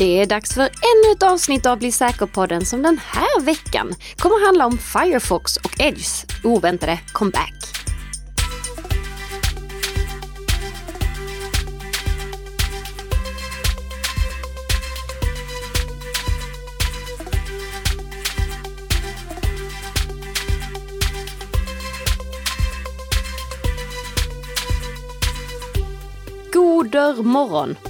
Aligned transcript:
Det 0.00 0.20
är 0.20 0.26
dags 0.26 0.54
för 0.54 0.62
ännu 0.62 1.12
ett 1.12 1.22
avsnitt 1.22 1.66
av 1.66 1.78
Bli 1.78 1.92
säker-podden 1.92 2.64
som 2.64 2.82
den 2.82 3.00
här 3.04 3.40
veckan 3.40 3.94
kommer 4.16 4.46
handla 4.46 4.66
om 4.66 4.78
Firefox 4.78 5.56
och 5.56 5.80
Edges 5.80 6.26
oväntade 6.44 7.00
comeback. 7.12 7.54
Goder 26.52 27.22
morgon! 27.22 27.89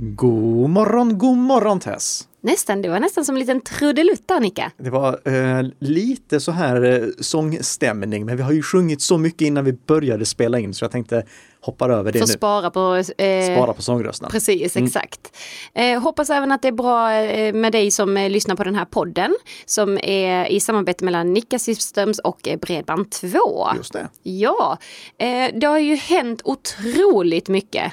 God 0.00 0.70
morgon, 0.70 1.18
god 1.18 1.36
morgon 1.36 1.80
Tess! 1.80 2.28
Nästan, 2.40 2.82
det 2.82 2.88
var 2.88 3.00
nästan 3.00 3.24
som 3.24 3.34
en 3.34 3.40
liten 3.40 3.60
trudelutt 3.60 4.30
Annika. 4.30 4.72
Det 4.76 4.90
var 4.90 5.20
eh, 5.24 5.66
lite 5.78 6.40
så 6.40 6.52
här 6.52 6.82
eh, 6.84 7.08
sångstämning, 7.20 8.26
men 8.26 8.36
vi 8.36 8.42
har 8.42 8.52
ju 8.52 8.62
sjungit 8.62 9.02
så 9.02 9.18
mycket 9.18 9.40
innan 9.40 9.64
vi 9.64 9.72
började 9.72 10.26
spela 10.26 10.58
in 10.58 10.74
så 10.74 10.84
jag 10.84 10.92
tänkte 10.92 11.24
hoppa 11.60 11.86
över 11.86 12.12
det 12.12 12.18
För 12.18 12.26
nu. 12.26 12.32
spara 12.32 12.70
på... 12.70 12.94
Eh, 13.22 13.54
Spara 13.54 13.72
på 13.72 13.82
sångrösterna. 13.82 14.30
Precis, 14.30 14.76
exakt. 14.76 15.36
Eh, 15.74 16.00
hoppas 16.00 16.30
även 16.30 16.52
att 16.52 16.62
det 16.62 16.68
är 16.68 16.72
bra 16.72 17.12
eh, 17.12 17.54
med 17.54 17.72
dig 17.72 17.90
som 17.90 18.16
eh, 18.16 18.30
lyssnar 18.30 18.56
på 18.56 18.64
den 18.64 18.74
här 18.74 18.84
podden 18.84 19.34
som 19.66 19.98
är 20.02 20.46
i 20.46 20.60
samarbete 20.60 21.04
mellan 21.04 21.32
Nika 21.32 21.58
Systems 21.58 22.18
och 22.18 22.48
eh, 22.48 22.58
Bredband2. 22.58 23.36
Just 23.76 23.92
det. 23.92 24.08
Ja, 24.22 24.78
det 25.54 25.66
har 25.66 25.78
ju 25.78 25.94
hänt 25.94 26.40
otroligt 26.44 27.48
mycket 27.48 27.92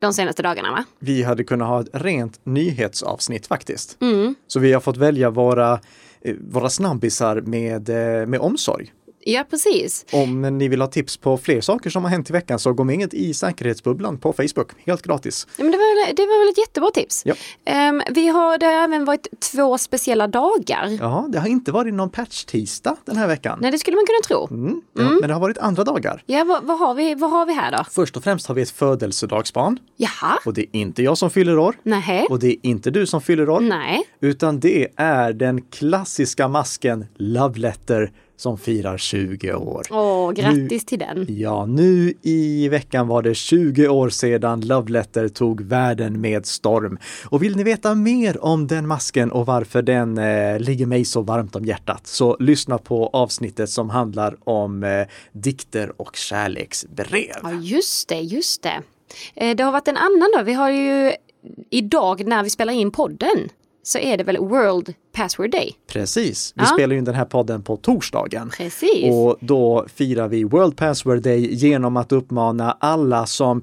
de 0.00 0.12
senaste 0.12 0.42
dagarna 0.42 0.70
va? 0.70 0.84
Vi 0.98 1.22
hade 1.22 1.44
kunnat 1.44 1.68
ha 1.68 1.80
ett 1.80 1.88
rent 1.92 2.40
nyhetsavsnitt 2.44 3.46
faktiskt. 3.46 4.02
Mm. 4.02 4.34
Så 4.46 4.60
vi 4.60 4.72
har 4.72 4.80
fått 4.80 4.96
välja 4.96 5.30
våra, 5.30 5.80
eh, 6.20 6.34
våra 6.40 6.70
snabbisar 6.70 7.40
med, 7.40 7.88
eh, 7.88 8.26
med 8.26 8.40
omsorg. 8.40 8.92
Ja, 9.28 9.44
precis. 9.50 10.04
Om 10.12 10.42
ni 10.42 10.68
vill 10.68 10.80
ha 10.80 10.88
tips 10.88 11.16
på 11.16 11.38
fler 11.38 11.60
saker 11.60 11.90
som 11.90 12.04
har 12.04 12.10
hänt 12.10 12.30
i 12.30 12.32
veckan 12.32 12.58
så 12.58 12.72
gå 12.72 12.84
med 12.84 12.94
inget 12.94 13.14
i 13.14 13.34
säkerhetsbubblan 13.34 14.18
på 14.18 14.32
Facebook, 14.32 14.70
helt 14.86 15.02
gratis. 15.02 15.46
Ja, 15.56 15.64
men 15.64 15.72
det, 15.72 15.78
var, 15.78 16.14
det 16.14 16.22
var 16.22 16.44
väl 16.44 16.52
ett 16.52 16.58
jättebra 16.58 16.90
tips. 16.90 17.22
Ja. 17.24 17.34
Ehm, 17.64 18.02
vi 18.10 18.28
har, 18.28 18.58
det 18.58 18.66
har 18.66 18.72
även 18.72 19.04
varit 19.04 19.26
två 19.52 19.78
speciella 19.78 20.26
dagar. 20.28 20.98
Ja, 21.00 21.26
det 21.28 21.38
har 21.38 21.48
inte 21.48 21.72
varit 21.72 21.94
någon 21.94 22.10
patch-tisdag 22.10 22.96
den 23.04 23.16
här 23.16 23.26
veckan. 23.26 23.58
Nej, 23.62 23.70
det 23.70 23.78
skulle 23.78 23.96
man 23.96 24.06
kunna 24.06 24.20
tro. 24.28 24.56
Mm, 24.56 24.82
ja, 24.92 25.02
Men 25.20 25.28
det 25.28 25.34
har 25.34 25.40
varit 25.40 25.58
andra 25.58 25.84
dagar. 25.84 26.22
Ja, 26.26 26.44
vad, 26.44 26.64
vad, 26.64 26.78
har 26.78 26.94
vi, 26.94 27.14
vad 27.14 27.30
har 27.30 27.46
vi 27.46 27.52
här 27.52 27.72
då? 27.72 27.84
Först 27.90 28.16
och 28.16 28.24
främst 28.24 28.46
har 28.46 28.54
vi 28.54 28.62
ett 28.62 28.70
födelsedagsbarn 28.70 29.78
Jaha? 29.96 30.38
och 30.44 30.54
det 30.54 30.60
är 30.62 30.80
inte 30.80 31.02
jag 31.02 31.18
som 31.18 31.30
fyller 31.30 31.58
år 31.58 31.76
Nähä? 31.82 32.26
och 32.30 32.38
det 32.38 32.46
är 32.48 32.56
inte 32.62 32.90
du 32.90 33.06
som 33.06 33.20
fyller 33.20 33.48
år, 33.48 33.60
Nej. 33.60 34.02
utan 34.20 34.60
det 34.60 34.88
är 34.96 35.32
den 35.32 35.62
klassiska 35.62 36.48
masken 36.48 37.06
Love 37.16 37.58
Letter 37.58 38.12
som 38.36 38.58
firar 38.58 38.98
20 38.98 39.54
år. 39.54 39.82
Åh, 39.90 40.32
grattis 40.32 40.84
till 40.84 40.98
den. 40.98 41.26
Ja, 41.28 41.66
nu 41.66 42.14
i 42.22 42.68
veckan 42.68 43.08
var 43.08 43.22
det 43.22 43.34
20 43.34 43.88
år 43.88 44.08
sedan 44.08 44.60
Love 44.60 44.90
Letter 44.92 45.28
tog 45.28 45.60
världen 45.60 46.20
med 46.20 46.46
storm. 46.46 46.98
Och 47.24 47.42
vill 47.42 47.56
ni 47.56 47.62
veta 47.64 47.94
mer 47.94 48.44
om 48.44 48.66
den 48.66 48.86
masken 48.86 49.32
och 49.32 49.46
varför 49.46 49.82
den 49.82 50.18
eh, 50.18 50.58
ligger 50.60 50.86
mig 50.86 51.04
så 51.04 51.22
varmt 51.22 51.56
om 51.56 51.64
hjärtat 51.64 52.06
så 52.06 52.36
lyssna 52.40 52.78
på 52.78 53.06
avsnittet 53.12 53.70
som 53.70 53.90
handlar 53.90 54.36
om 54.44 54.84
eh, 54.84 55.06
dikter 55.32 55.92
och 55.96 56.16
kärleksbrev. 56.16 57.36
Ja, 57.42 57.52
just 57.52 58.08
det, 58.08 58.20
just 58.20 58.62
det. 58.62 58.82
Eh, 59.34 59.56
Det 59.56 59.62
har 59.62 59.72
varit 59.72 59.88
en 59.88 59.96
annan 59.96 60.30
då. 60.36 60.42
Vi 60.42 60.52
har 60.52 60.70
ju 60.70 61.12
idag 61.70 62.26
när 62.26 62.42
vi 62.42 62.50
spelar 62.50 62.72
in 62.72 62.90
podden 62.90 63.48
så 63.86 63.98
är 63.98 64.16
det 64.16 64.24
väl 64.24 64.38
World 64.38 64.94
Password 65.12 65.50
Day. 65.50 65.72
Precis, 65.92 66.52
vi 66.56 66.62
Ja. 66.62 66.66
spelar 66.66 66.92
ju 66.92 66.98
in 66.98 67.04
den 67.04 67.14
här 67.14 67.24
podden 67.24 67.62
på 67.62 67.76
torsdagen. 67.76 68.50
Precis. 68.56 69.04
Och 69.12 69.36
då 69.40 69.86
firar 69.94 70.28
vi 70.28 70.44
World 70.44 70.76
Password 70.76 71.22
Day 71.22 71.54
genom 71.54 71.96
att 71.96 72.12
uppmana 72.12 72.76
alla 72.80 73.26
som 73.26 73.62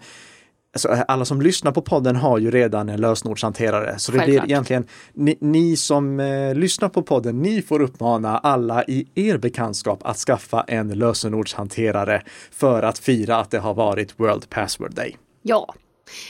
Alltså, 0.76 0.88
alla 1.08 1.26
som 1.26 1.42
lyssnar 1.42 1.72
på 1.72 1.82
podden 1.82 2.16
har 2.16 2.38
ju 2.38 2.52
redan 2.52 2.90
en 2.90 3.02
lösenordshanterare. 3.02 4.00
Så 4.00 4.12
det 4.12 4.18
blir 4.18 4.26
Självklart. 4.28 4.50
egentligen 4.50 4.88
ni, 5.14 5.38
ni 5.42 5.76
som 5.78 6.20
eh, 6.20 6.56
lyssnar 6.56 6.90
på 6.90 7.02
podden, 7.02 7.42
ni 7.42 7.62
får 7.62 7.82
uppmana 7.82 8.38
alla 8.38 8.84
i 8.84 9.08
er 9.16 9.38
bekantskap 9.38 10.00
att 10.04 10.18
skaffa 10.18 10.62
en 10.68 10.90
lösenordshanterare 10.90 12.22
för 12.52 12.84
att 12.84 12.98
fira 13.00 13.38
att 13.38 13.52
det 13.52 13.60
har 13.60 13.74
varit 13.74 14.20
World 14.20 14.50
Password 14.50 14.94
Day. 14.94 15.18
Ja. 15.42 15.74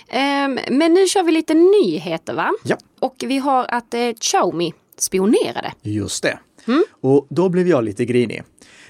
Ehm, 0.09 0.59
men 0.69 0.93
nu 0.93 1.07
kör 1.07 1.23
vi 1.23 1.31
lite 1.31 1.53
nyheter 1.53 2.33
va? 2.33 2.51
Ja. 2.63 2.77
Och 2.99 3.15
vi 3.27 3.37
har 3.37 3.65
att 3.69 3.93
eh, 3.93 3.99
Xiaomi 4.19 4.73
spionerade. 4.97 5.73
Just 5.81 6.23
det. 6.23 6.39
Mm. 6.67 6.83
Och 7.01 7.27
då 7.29 7.49
blev 7.49 7.67
jag 7.67 7.83
lite 7.83 8.05
grinig. 8.05 8.43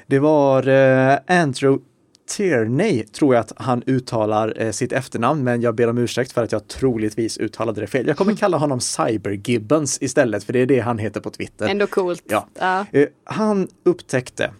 Det 0.08 0.20
var 0.20 0.68
eh, 0.68 1.18
Andrew 1.28 1.84
Tierney, 2.30 3.04
tror 3.04 3.36
jag 3.36 3.42
att 3.42 3.54
han 3.56 3.84
uttalar 3.86 4.62
eh, 4.62 4.72
sitt 4.72 4.92
efternamn, 4.92 5.44
men 5.44 5.62
jag 5.62 5.76
ber 5.76 5.90
om 5.90 5.98
ursäkt 5.98 6.32
för 6.32 6.44
att 6.44 6.52
jag 6.52 6.68
troligtvis 6.68 7.38
uttalade 7.38 7.82
det 7.82 7.88
fel. 7.88 8.08
Jag 8.08 8.18
kommer 8.18 8.36
kalla 8.36 8.58
honom 8.58 8.80
Cyber 8.80 9.32
Gibbons 9.32 9.98
istället, 10.02 10.44
för 10.44 10.54
det 10.54 10.60
är 10.60 10.66
det 10.66 10.80
han 10.80 10.98
heter 10.98 11.22
på 11.22 11.30
Twitter. 11.30 11.68
Ändå 11.68 11.88
coolt. 11.88 12.24
Ja. 12.28 12.48
Ja. 12.60 12.86
Han 13.24 13.68
upptäckte 13.86 14.52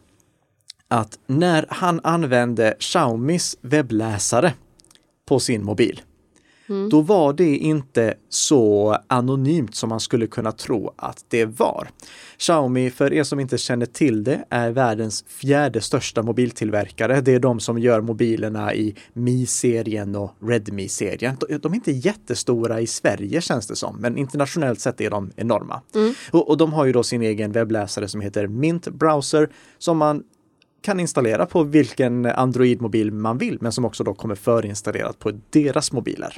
att 0.88 1.20
när 1.28 1.66
han 1.70 2.00
använde 2.04 2.76
Xiaomis 2.80 3.58
webbläsare 3.62 4.54
på 5.26 5.40
sin 5.40 5.64
mobil, 5.64 6.02
då 6.92 7.02
var 7.02 7.34
det 7.34 7.58
inte 7.58 8.14
så 8.30 8.98
anonymt 9.08 9.76
som 9.76 9.90
man 9.90 10.00
skulle 10.00 10.28
kunna 10.28 10.52
tro 10.52 10.94
att 10.96 11.26
det 11.28 11.46
var. 11.46 11.90
Xiaomi, 12.38 12.90
för 12.90 13.14
er 13.14 13.24
som 13.24 13.40
inte 13.40 13.58
känner 13.58 13.86
till 13.86 14.24
det, 14.24 14.46
är 14.50 14.72
världens 14.72 15.26
fjärde 15.28 15.82
största 15.82 16.24
mobiltillverkare. 16.24 17.22
Det 17.22 17.34
är 17.34 17.40
de 17.40 17.60
som 17.60 17.80
gör 17.80 18.02
mobilerna 18.02 18.74
i 18.74 18.96
Mi-serien 19.14 20.16
och 20.16 20.36
Redmi-serien. 20.42 21.38
De, 21.62 21.72
är 21.72 21.76
inte 21.76 21.92
jättestora 21.92 22.82
i 22.82 22.88
Sverige 22.88 23.42
känns 23.42 23.68
det 23.68 23.76
som, 23.76 23.98
men 24.00 24.18
internationellt 24.18 24.80
sett 24.80 25.02
är 25.02 25.10
de 25.10 25.32
enorma. 25.36 25.82
Och, 26.32 26.50
och 26.50 26.58
de 26.58 26.74
har 26.74 26.86
ju 26.86 26.92
då 26.92 27.04
sin 27.04 27.22
egen 27.22 27.52
webbläsare 27.52 28.08
som 28.08 28.22
heter 28.22 28.48
Mint 28.48 28.88
Browser 28.88 29.50
som 29.78 29.98
man 29.98 30.24
kan 30.82 31.00
installera 31.00 31.46
på 31.46 31.64
vilken 31.64 32.26
Android-mobil 32.26 33.12
man 33.12 33.38
vill, 33.38 33.58
men 33.62 33.72
som 33.72 33.86
också 33.86 34.04
då 34.04 34.14
kommer 34.14 34.36
förinstallerat 34.36 35.20
på 35.20 35.32
deras 35.50 35.92
mobiler. 35.92 36.38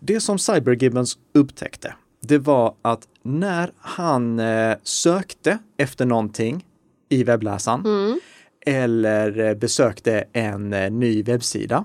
Det 0.00 0.20
som 0.20 0.38
Cybergibbons 0.38 1.18
upptäckte, 1.34 1.94
det 2.20 2.38
var 2.38 2.74
att 2.82 3.08
när 3.22 3.72
han 3.78 4.38
eh, 4.38 4.76
sökte 4.82 5.58
efter 5.76 6.06
någonting 6.06 6.66
i 7.08 7.24
webbläsaren 7.24 7.84
eller 8.66 9.40
eh, 9.40 9.54
besökte 9.54 10.24
en 10.32 10.72
eh, 10.72 10.90
ny 10.90 11.22
webbsida, 11.22 11.84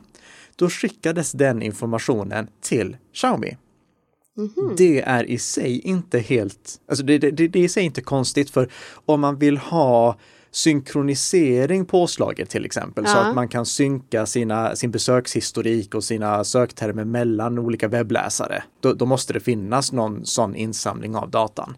då 0.55 0.69
skickades 0.69 1.31
den 1.31 1.61
informationen 1.61 2.47
till 2.61 2.97
Xiaomi. 3.13 3.57
Det 4.77 5.01
är 5.01 5.23
i 5.23 5.37
sig 5.37 5.79
inte 5.79 6.19
helt, 6.19 6.81
alltså 6.87 7.05
det, 7.05 7.17
det, 7.17 7.31
det 7.31 7.47
det 7.47 7.59
är 7.59 7.63
i 7.63 7.69
sig 7.69 7.83
inte 7.83 8.01
konstigt 8.01 8.49
för 8.49 8.71
om 9.05 9.21
man 9.21 9.39
vill 9.39 9.57
ha 9.57 10.17
synkronisering 10.53 11.85
påslaget 11.85 12.49
till 12.49 12.65
exempel 12.65 13.05
så 13.07 13.17
Ja. 13.17 13.25
att 13.29 13.35
man 13.35 13.47
kan 13.47 13.65
synka 13.65 14.25
sina, 14.25 14.75
sin 14.75 14.91
besökshistorik 14.91 15.95
och 15.95 16.03
sina 16.03 16.43
söktermer 16.43 17.03
mellan 17.03 17.59
olika 17.59 17.87
webbläsare. 17.87 18.63
Då, 18.79 18.93
då 18.93 19.05
måste 19.05 19.33
det 19.33 19.39
finnas 19.39 19.91
någon 19.91 20.25
sån 20.25 20.55
insamling 20.55 21.15
av 21.15 21.29
datan. 21.29 21.77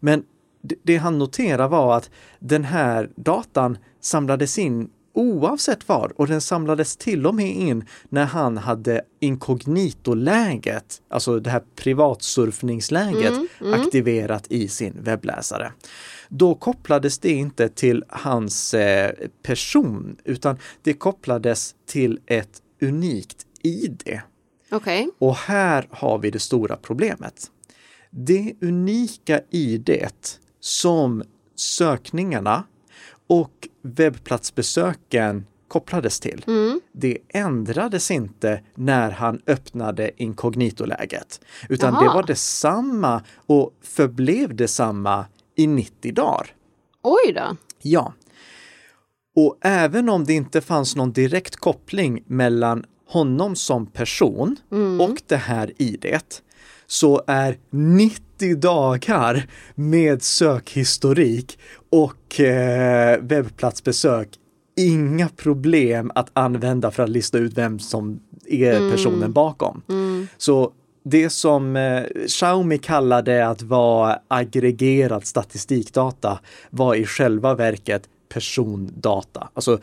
Men 0.00 0.22
det, 0.62 0.74
det 0.82 0.96
han 0.96 1.18
noterade 1.18 1.68
var 1.68 1.96
att 1.96 2.10
den 2.38 2.64
här 2.64 3.10
datan 3.16 3.78
samlades 4.00 4.58
in 4.58 4.90
oavsett 5.16 5.88
var 5.88 6.12
och 6.16 6.26
den 6.26 6.40
samlades 6.40 6.96
till 6.96 7.26
och 7.26 7.34
med 7.34 7.50
in 7.50 7.84
när 8.08 8.24
han 8.24 8.56
hade 8.56 9.02
inkognito-läget, 9.20 11.02
alltså 11.08 11.40
det 11.40 11.50
här 11.50 11.62
privatsurfningsläget 11.76 13.34
aktiverat 13.74 14.46
i 14.48 14.68
sin 14.68 15.02
webbläsare. 15.02 15.72
Då 16.28 16.54
kopplades 16.54 17.18
det 17.18 17.32
inte 17.32 17.68
till 17.68 18.04
hans 18.08 18.74
eh, 18.74 19.10
person 19.42 20.16
utan 20.24 20.58
det 20.82 20.92
kopplades 20.92 21.74
till 21.86 22.20
ett 22.26 22.62
unikt 22.82 23.46
ID. 23.62 24.20
Okej. 24.70 25.08
Och 25.18 25.36
här 25.36 25.88
har 25.90 26.18
vi 26.18 26.30
det 26.30 26.40
stora 26.40 26.76
problemet. 26.76 27.50
Det 28.10 28.54
unika 28.60 29.40
idet 29.50 30.40
som 30.60 31.22
sökningarna 31.56 32.64
och 33.26 33.68
webbplatsbesöken 33.82 35.46
kopplades 35.68 36.20
till, 36.20 36.44
det 36.92 37.18
ändrades 37.28 38.10
inte 38.10 38.60
när 38.74 39.10
han 39.10 39.40
öppnade 39.46 40.10
inkognitoläget. 40.16 41.40
Utan 41.68 41.94
det 41.94 42.04
Jaha. 42.04 42.14
var 42.14 42.22
detsamma 42.22 43.22
och 43.46 43.74
förblev 43.82 44.56
detsamma 44.56 45.26
i 45.56 45.66
90 45.66 46.12
dagar. 46.14 46.46
Oj 47.02 47.32
då. 47.32 47.56
Ja. 47.82 48.12
Och 49.36 49.58
även 49.60 50.08
om 50.08 50.24
det 50.24 50.32
inte 50.32 50.60
fanns 50.60 50.96
någon 50.96 51.12
direkt 51.12 51.56
koppling 51.56 52.22
mellan 52.26 52.84
honom 53.08 53.56
som 53.56 53.86
person 53.86 54.56
och 55.00 55.22
det 55.26 55.36
här 55.36 55.72
idet 55.76 56.42
så 56.86 57.22
är 57.26 57.58
90 57.70 58.25
dagar 58.38 59.46
med 59.74 60.22
sökhistorik 60.22 61.58
och 61.90 62.40
eh, 62.40 63.20
webbplatsbesök 63.20 64.28
inga 64.76 65.28
problem 65.28 66.12
att 66.14 66.30
använda 66.32 66.90
för 66.90 67.02
att 67.02 67.08
lista 67.08 67.38
ut 67.38 67.58
vem 67.58 67.78
som 67.78 68.20
är 68.46 68.90
personen 68.90 69.32
bakom. 69.32 69.82
Så 70.36 70.72
det 71.04 71.30
som 71.30 71.76
eh, 71.76 72.02
Xiaomi 72.26 72.78
kallade 72.78 73.48
att 73.48 73.62
vara 73.62 74.18
aggregerad 74.28 75.26
statistikdata 75.26 76.38
var 76.70 76.94
i 76.94 77.06
själva 77.06 77.54
verket 77.54 78.02
persondata. 78.28 79.48
Alltså 79.54 79.78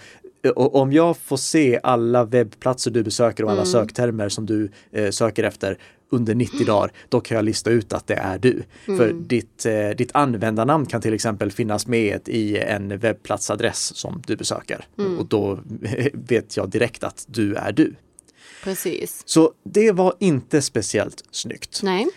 om 0.55 0.93
jag 0.93 1.17
får 1.17 1.37
se 1.37 1.79
alla 1.83 2.25
webbplatser 2.25 2.91
du 2.91 3.03
besöker 3.03 3.43
och 3.43 3.51
alla 3.51 3.65
söktermer 3.65 4.29
som 4.29 4.45
du 4.45 4.71
eh, 4.91 5.09
söker 5.09 5.43
efter 5.43 5.77
under 6.09 6.35
90 6.35 6.65
dagar, 6.65 6.91
då 7.09 7.21
kan 7.21 7.35
jag 7.35 7.45
lista 7.45 7.69
ut 7.69 7.93
att 7.93 8.07
det 8.07 8.13
är 8.13 8.37
du. 8.37 8.63
För 8.85 9.13
ditt, 9.13 9.65
eh, 9.65 9.89
ditt 9.89 10.11
användarnamn 10.13 10.85
kan 10.85 11.01
till 11.01 11.13
exempel 11.13 11.51
finnas 11.51 11.87
med 11.87 12.29
i 12.29 12.57
en 12.57 12.97
webbplatsadress 12.97 13.95
som 13.95 14.21
du 14.27 14.35
besöker. 14.35 14.85
Och 15.19 15.25
då 15.25 15.59
vet 16.13 16.57
jag 16.57 16.69
direkt 16.69 17.03
att 17.03 17.25
du 17.27 17.55
är 17.55 17.71
du. 17.71 17.95
Precis. 18.63 19.21
Så 19.25 19.51
det 19.63 19.91
var 19.91 20.13
inte 20.19 20.61
speciellt 20.61 21.23
snyggt. 21.31 21.79
Nej. 21.83 22.07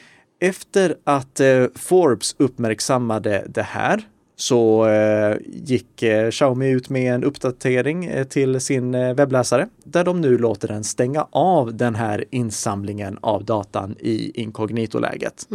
Efter 0.41 0.97
att 1.05 1.41
eh, 1.41 1.67
Forbes 1.75 2.35
uppmärksammade 2.39 3.47
det 3.49 3.63
här 3.63 4.09
så 4.37 4.87
eh, 4.87 5.37
gick 5.47 6.03
eh, 6.03 6.31
Xiaomi 6.31 6.71
ut 6.71 6.91
med 6.91 7.15
en 7.15 7.25
uppdatering 7.25 8.05
eh, 8.05 8.25
till 8.25 8.61
sin 8.61 8.93
webbläsare 8.93 9.69
där 9.85 10.05
de 10.05 10.21
nu 10.21 10.39
låter 10.39 10.69
den 10.69 10.85
stänga 10.85 11.27
av 11.31 11.75
den 11.75 11.95
här 11.95 12.25
insamlingen 12.31 13.19
av 13.23 13.45
datan 13.45 13.97
i 14.01 14.41
inkognitoläget. 14.41 15.49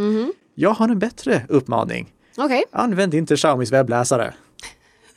Jag 0.54 0.70
har 0.70 0.88
en 0.88 0.98
bättre 0.98 1.42
uppmaning. 1.48 2.12
Okej, 2.36 2.64
Använd 2.72 3.14
inte 3.14 3.36
Xiaomis 3.36 3.72
webbläsare. 3.72 4.34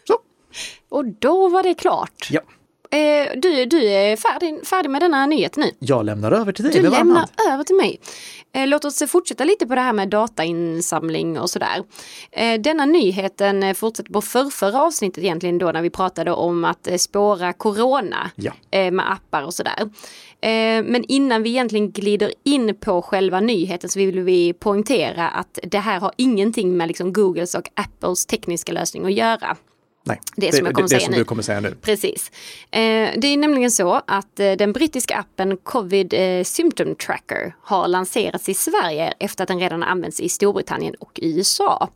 Så, 0.08 0.18
och 0.90 1.06
då 1.06 1.50
var 1.50 1.64
det 1.64 1.74
klart. 1.74 2.28
ja. 2.32 2.42
Eh, 2.96 3.40
du, 3.40 3.66
du 3.66 3.84
är 3.90 4.16
färdig, 4.16 4.68
färdig 4.68 4.90
med 4.90 5.02
denna 5.02 5.26
nyhet 5.26 5.58
nu. 5.58 5.72
Jag 5.80 6.06
lämnar 6.06 6.32
över 6.32 6.52
till 6.52 6.64
dig. 6.66 6.74
Du 6.74 6.82
lämnar 6.90 7.16
hand. 7.16 7.30
över 7.52 7.64
till 7.64 7.76
mig. 7.76 8.00
Eh, 8.54 8.68
låt 8.68 8.86
oss 8.86 9.04
fortsätta 9.08 9.44
lite 9.44 9.68
på 9.68 9.76
det 9.76 9.82
här 9.82 9.94
med 9.94 10.10
datainsamling 10.10 11.40
och 11.40 11.50
sådär. 11.50 11.84
Eh, 12.32 12.62
denna 12.62 12.86
nyheten 12.86 13.64
eh, 13.64 13.74
fortsätter 13.74 14.12
på 14.14 14.22
förrförra 14.22 14.82
avsnittet 14.82 15.24
egentligen 15.24 15.58
då 15.58 15.72
när 15.72 15.82
vi 15.82 15.90
pratade 15.90 16.32
om 16.32 16.66
att 16.66 16.88
eh, 16.88 16.96
spåra 16.98 17.54
corona 17.54 18.32
Ja. 18.36 18.52
eh, 18.72 18.92
med 18.92 19.12
appar 19.12 19.44
och 19.44 19.54
sådär. 19.54 19.90
Men 20.84 21.04
innan 21.04 21.44
vi 21.44 21.50
egentligen 21.50 21.92
glider 21.92 22.32
in 22.44 22.76
på 22.76 23.02
själva 23.02 23.40
nyheten 23.40 23.90
så 23.90 24.00
vill 24.00 24.20
vi 24.20 24.54
poängtera 24.54 25.28
att 25.28 25.60
det 25.64 25.78
här 25.80 26.00
har 26.00 26.12
ingenting 26.18 26.78
med 26.78 26.88
liksom 26.88 27.14
Googles 27.14 27.56
och 27.56 27.70
Apples 27.74 28.26
tekniska 28.26 28.72
lösning 28.72 29.06
att 29.06 29.14
göra. 29.14 29.56
Nej, 30.08 30.22
Det 30.36 30.56
som 30.56 30.66
jag 30.66 30.76
kommer 30.76 30.88
det, 30.88 30.90
säga 30.90 31.00
som 31.00 31.12
nu. 31.12 31.18
du 31.18 31.24
kommer 31.24 31.44
säga 31.44 31.60
nu. 31.60 31.76
Precis. 31.82 32.32
Eh, 32.72 32.80
det 33.18 33.28
är 33.28 33.38
nämligen 33.38 33.72
så 33.72 34.02
att 34.08 34.40
eh, 34.40 34.52
den 34.52 34.74
brittiska 34.74 35.18
appen 35.18 35.58
Covid 35.58 36.14
eh, 36.14 36.44
Symptom 36.44 36.96
Tracker 36.96 37.56
har 37.62 37.88
lanserats 37.88 38.50
i 38.50 38.54
Sverige 38.54 39.14
efter 39.20 39.44
att 39.44 39.48
den 39.48 39.60
redan 39.60 39.84
använts 39.84 40.20
i 40.20 40.30
Storbritannien 40.30 40.96
och 41.00 41.20
USA. 41.22 41.90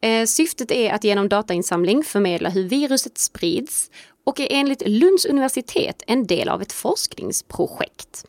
Eh, 0.00 0.24
syftet 0.24 0.70
är 0.70 0.92
att 0.92 1.04
genom 1.04 1.28
datainsamling 1.28 2.04
förmedla 2.04 2.48
hur 2.48 2.68
viruset 2.68 3.18
sprids 3.18 3.90
och 4.24 4.40
är 4.40 4.48
enligt 4.50 4.82
Lunds 4.86 5.26
universitet 5.26 6.02
en 6.06 6.26
del 6.26 6.48
av 6.48 6.62
ett 6.62 6.72
forskningsprojekt. 6.72 8.24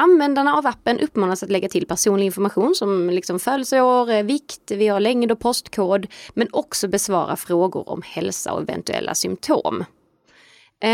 Användarna 0.00 0.54
av 0.54 0.66
appen 0.66 1.00
uppmanas 1.00 1.42
att 1.42 1.50
lägga 1.50 1.68
till 1.68 1.86
personlig 1.86 2.26
information 2.26 2.74
som 2.74 3.10
liksom 3.10 3.38
födelseår, 3.38 4.10
eh, 4.10 4.22
vikt, 4.22 4.70
vi 4.70 4.88
har 4.88 5.00
längd 5.00 5.32
och 5.32 5.40
postkod, 5.40 6.06
men 6.34 6.48
också 6.52 6.88
besvara 6.88 7.36
frågor 7.36 7.88
om 7.88 8.02
hälsa 8.04 8.52
och 8.52 8.62
eventuella 8.62 9.14
symptom. 9.14 9.84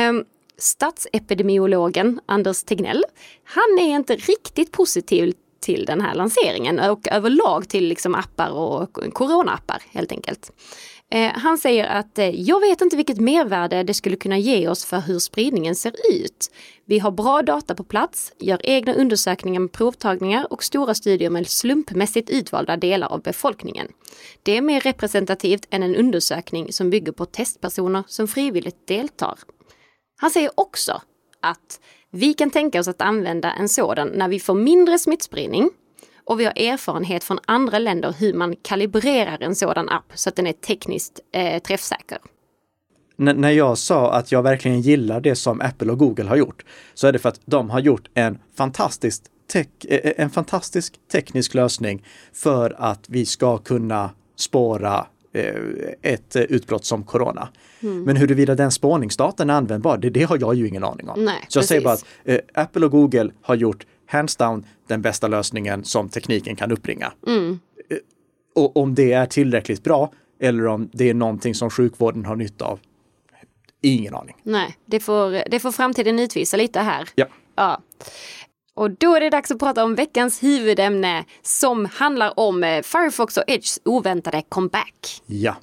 Um, 0.08 0.24
statsepidemiologen 0.58 2.20
Anders 2.26 2.62
Tegnell, 2.62 3.04
han 3.44 3.78
är 3.78 3.94
inte 3.94 4.16
riktigt 4.16 4.72
positiv 4.72 5.34
till 5.60 5.84
den 5.84 6.00
här 6.00 6.14
lanseringen 6.14 6.80
och 6.80 7.08
överlag 7.08 7.68
till 7.68 7.88
liksom 7.88 8.14
appar 8.14 8.50
och 8.50 8.98
coronaappar 9.12 9.82
helt 9.90 10.12
enkelt. 10.12 10.52
Eh, 11.12 11.32
han 11.34 11.58
säger 11.58 11.84
att 11.84 12.18
eh, 12.18 12.28
jag 12.28 12.60
vet 12.60 12.80
inte 12.80 12.96
vilket 12.96 13.20
mervärde 13.20 13.82
det 13.82 13.94
skulle 13.94 14.16
kunna 14.16 14.38
ge 14.38 14.68
oss 14.68 14.84
för 14.84 15.00
hur 15.00 15.18
spridningen 15.18 15.74
ser 15.74 15.92
ut. 16.12 16.50
Vi 16.86 16.98
har 16.98 17.10
bra 17.10 17.42
data 17.42 17.74
på 17.74 17.84
plats, 17.84 18.32
gör 18.38 18.60
egna 18.62 18.94
undersökningar 18.94 19.60
med 19.60 19.72
provtagningar 19.72 20.52
och 20.52 20.64
stora 20.64 20.94
studier 20.94 21.30
med 21.30 21.48
slumpmässigt 21.48 22.30
utvalda 22.30 22.76
delar 22.76 23.12
av 23.12 23.22
befolkningen. 23.22 23.88
Det 24.42 24.56
är 24.56 24.62
mer 24.62 24.80
representativt 24.80 25.66
än 25.70 25.82
en 25.82 25.96
undersökning 25.96 26.72
som 26.72 26.90
bygger 26.90 27.12
på 27.12 27.24
testpersoner 27.24 28.04
som 28.06 28.28
frivilligt 28.28 28.86
deltar. 28.86 29.38
Han 30.20 30.30
säger 30.30 30.50
också 30.54 31.02
att 31.40 31.80
vi 32.10 32.34
kan 32.34 32.50
tänka 32.50 32.80
oss 32.80 32.88
att 32.88 33.02
använda 33.02 33.52
en 33.52 33.68
sådan 33.68 34.08
när 34.08 34.28
vi 34.28 34.40
får 34.40 34.54
mindre 34.54 34.98
smittspridning 34.98 35.70
och 36.26 36.40
vi 36.40 36.44
har 36.44 36.52
erfarenhet 36.58 37.24
från 37.24 37.38
andra 37.46 37.78
länder 37.78 38.14
hur 38.18 38.34
man 38.34 38.56
kalibrerar 38.62 39.38
en 39.42 39.54
sådan 39.54 39.88
app 39.88 40.12
så 40.14 40.28
att 40.28 40.36
den 40.36 40.46
är 40.46 40.52
tekniskt 40.52 41.20
eh, 41.32 41.62
träffsäker. 41.62 42.18
N- 43.18 43.34
när 43.38 43.50
jag 43.50 43.78
sa 43.78 44.12
att 44.12 44.32
jag 44.32 44.42
verkligen 44.42 44.80
gillar 44.80 45.20
det 45.20 45.34
som 45.34 45.60
Apple 45.60 45.92
och 45.92 45.98
Google 45.98 46.24
har 46.24 46.36
gjort, 46.36 46.64
så 46.94 47.06
är 47.06 47.12
det 47.12 47.18
för 47.18 47.28
att 47.28 47.40
de 47.44 47.70
har 47.70 47.80
gjort 47.80 48.08
en 48.14 48.38
fantastisk, 48.56 49.22
tech, 49.52 49.66
eh, 49.88 50.12
en 50.16 50.30
fantastisk 50.30 50.94
teknisk 51.12 51.54
lösning 51.54 52.04
för 52.32 52.74
att 52.78 53.04
vi 53.08 53.26
ska 53.26 53.58
kunna 53.58 54.10
spåra 54.36 55.06
eh, 55.34 55.54
ett 56.02 56.36
eh, 56.36 56.42
utbrott 56.42 56.84
som 56.84 57.04
corona. 57.04 57.48
Mm. 57.82 58.02
Men 58.02 58.16
huruvida 58.16 58.54
den 58.54 58.70
spårningsdatan 58.70 59.50
är 59.50 59.54
användbar, 59.54 59.96
det, 59.98 60.10
det 60.10 60.22
har 60.22 60.38
jag 60.40 60.54
ju 60.54 60.68
ingen 60.68 60.84
aning 60.84 61.08
om. 61.08 61.24
Nej, 61.24 61.44
Så 61.48 61.58
jag 61.58 61.64
säger 61.64 61.82
bara 61.82 61.94
precis. 61.94 62.08
att 62.24 62.54
eh, 62.56 62.62
Apple 62.62 62.84
och 62.86 62.92
Google 62.92 63.30
har 63.42 63.54
gjort 63.54 63.86
hands 64.06 64.36
down 64.36 64.66
den 64.86 65.02
bästa 65.02 65.28
lösningen 65.28 65.84
som 65.84 66.08
tekniken 66.08 66.56
kan 66.56 66.72
uppbringa. 66.72 67.12
Mm. 67.26 67.60
Eh, 67.90 67.96
och 68.54 68.76
om 68.76 68.94
det 68.94 69.12
är 69.12 69.26
tillräckligt 69.26 69.84
bra 69.84 70.12
eller 70.40 70.66
om 70.66 70.90
det 70.92 71.10
är 71.10 71.14
någonting 71.14 71.54
som 71.54 71.70
sjukvården 71.70 72.24
har 72.24 72.36
nytta 72.36 72.64
av, 72.64 72.80
ingen 73.82 74.14
aning. 74.14 74.36
Nej, 74.42 74.76
det 74.86 75.00
får, 75.00 75.50
det 75.50 75.60
får 75.60 75.72
framtiden 75.72 76.18
utvisa 76.18 76.56
lite 76.56 76.80
här. 76.80 77.08
Ja. 77.14 77.26
Ja. 77.56 77.82
Och 78.74 78.90
då 78.90 79.14
är 79.14 79.20
det 79.20 79.30
dags 79.30 79.50
att 79.50 79.58
prata 79.58 79.84
om 79.84 79.94
veckans 79.94 80.42
huvudämne 80.42 81.24
som 81.42 81.84
handlar 81.84 82.38
om 82.38 82.64
eh, 82.64 82.82
Firefox 82.82 83.36
och 83.36 83.44
Edges 83.46 83.80
oväntade 83.84 84.42
comeback. 84.48 85.22
Ja. 85.26 85.56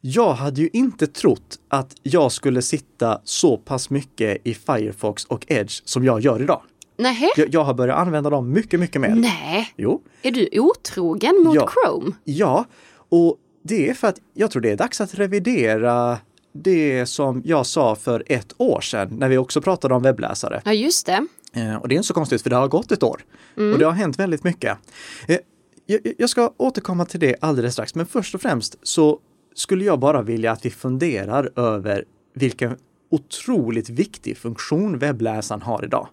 Jag 0.00 0.32
hade 0.32 0.60
ju 0.60 0.70
inte 0.72 1.06
trott 1.06 1.58
att 1.68 1.94
jag 2.02 2.32
skulle 2.32 2.62
sitta 2.62 3.20
så 3.24 3.56
pass 3.56 3.90
mycket 3.90 4.46
i 4.46 4.54
Firefox 4.54 5.24
och 5.24 5.44
Edge 5.48 5.82
som 5.84 6.04
jag 6.04 6.20
gör 6.20 6.42
idag. 6.42 6.62
Nähä? 6.98 7.28
Jag, 7.36 7.54
jag 7.54 7.64
har 7.64 7.74
börjat 7.74 7.98
använda 7.98 8.30
dem 8.30 8.52
mycket, 8.52 8.80
mycket 8.80 9.00
mer. 9.00 9.14
Nej, 9.14 9.72
Jo, 9.76 10.02
är 10.22 10.30
du 10.30 10.48
otrogen 10.60 11.42
mot 11.44 11.54
Ja. 11.54 11.70
Chrome? 11.84 12.12
ja, 12.24 12.64
och 13.08 13.36
det 13.64 13.88
är 13.90 13.94
för 13.94 14.08
att 14.08 14.20
jag 14.34 14.50
tror 14.50 14.62
det 14.62 14.70
är 14.70 14.76
dags 14.76 15.00
att 15.00 15.14
revidera 15.14 16.18
det 16.52 17.06
som 17.06 17.42
jag 17.44 17.66
sa 17.66 17.94
för 17.96 18.22
ett 18.26 18.54
år 18.58 18.80
sedan 18.80 19.08
när 19.18 19.28
vi 19.28 19.38
också 19.38 19.60
pratade 19.60 19.94
om 19.94 20.02
webbläsare. 20.02 20.62
Ja, 20.64 20.72
just 20.72 21.06
det. 21.06 21.26
Eh, 21.52 21.76
Och 21.76 21.88
det 21.88 21.94
är 21.94 21.96
inte 21.96 22.06
så 22.08 22.14
konstigt 22.14 22.42
för 22.42 22.50
det 22.50 22.56
har 22.56 22.68
gått 22.68 22.92
ett 22.92 23.02
år. 23.02 23.24
Och 23.54 23.78
det 23.78 23.84
har 23.84 23.92
hänt 23.92 24.18
väldigt 24.18 24.44
mycket. 24.44 24.78
Eh, 25.28 25.38
Jag, 26.18 26.30
ska 26.30 26.52
återkomma 26.56 27.04
till 27.04 27.20
det 27.20 27.36
alldeles 27.40 27.72
strax, 27.72 27.94
men 27.94 28.06
först 28.06 28.34
och 28.34 28.40
främst 28.42 28.76
så 28.82 29.18
skulle 29.54 29.84
jag 29.84 29.98
bara 29.98 30.22
vilja 30.22 30.52
att 30.52 30.66
vi 30.66 30.70
funderar 30.70 31.50
över 31.56 32.04
vilken 32.34 32.76
otroligt 33.10 33.88
viktig 33.88 34.36
funktion 34.38 34.98
webbläsaren 34.98 35.62
har 35.62 35.84
idag. 35.84 36.08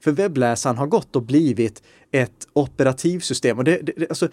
För 0.00 0.12
webbläsaren 0.12 0.76
har 0.76 0.86
gått 0.86 1.16
och 1.16 1.22
blivit 1.22 1.82
ett 2.12 2.48
operativsystem 2.52 3.58
och 3.58 3.64
det, 3.64 3.78
det, 3.82 4.08
alltså, 4.10 4.28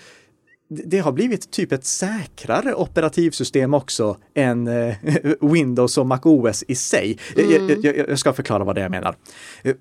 det 0.70 1.00
har 1.00 1.12
blivit 1.12 1.52
typ 1.52 1.72
ett 1.72 1.86
säkrare 1.86 2.76
operativsystem 2.76 3.74
också 3.74 4.18
än 4.34 4.68
eh, 4.68 4.96
Windows 5.42 5.98
och 5.98 6.06
MacOS 6.08 6.64
i 6.68 6.76
sig. 6.76 7.18
Jag, 7.36 7.52
jag, 7.52 7.86
jag, 7.86 8.10
jag 8.10 8.20
ska 8.20 8.34
förklara 8.34 8.64
vad 8.64 8.76
det 8.76 8.82
är 8.82 8.86
jag 8.86 8.92
menar. 8.92 9.16
Eh, 9.64 9.76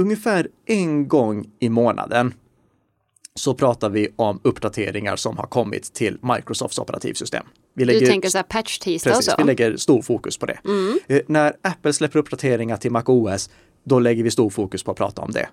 Ungefär 0.00 0.48
en 0.66 1.08
gång 1.08 1.50
i 1.60 1.68
månaden 1.68 2.34
så 3.34 3.54
pratar 3.54 3.88
vi 3.90 4.08
om 4.16 4.40
uppdateringar 4.44 5.16
som 5.16 5.36
har 5.36 5.46
kommit 5.46 5.92
till 5.92 6.18
Microsofts 6.22 6.78
operativsystem. 6.78 7.46
Vi 7.74 7.84
Du 7.84 8.06
tänker 8.06 8.28
så 8.28 8.38
här 8.38 8.42
patch-tisdag 8.42 9.10
och 9.10 9.16
Precis, 9.16 9.32
så? 9.32 9.34
vi 9.38 9.44
lägger 9.44 9.76
stor 9.76 10.02
fokus 10.02 10.38
på 10.38 10.46
det. 10.46 10.58
Eh, 11.08 11.20
När 11.26 11.56
Apple 11.62 11.92
släpper 11.92 12.18
uppdateringar 12.18 12.76
till 12.76 12.90
MacOS, 12.90 13.50
då 13.88 13.98
lägger 13.98 14.24
vi 14.24 14.30
stor 14.30 14.50
fokus 14.50 14.82
på 14.82 14.90
att 14.90 14.96
prata 14.96 15.22
om 15.22 15.30
det. 15.30 15.48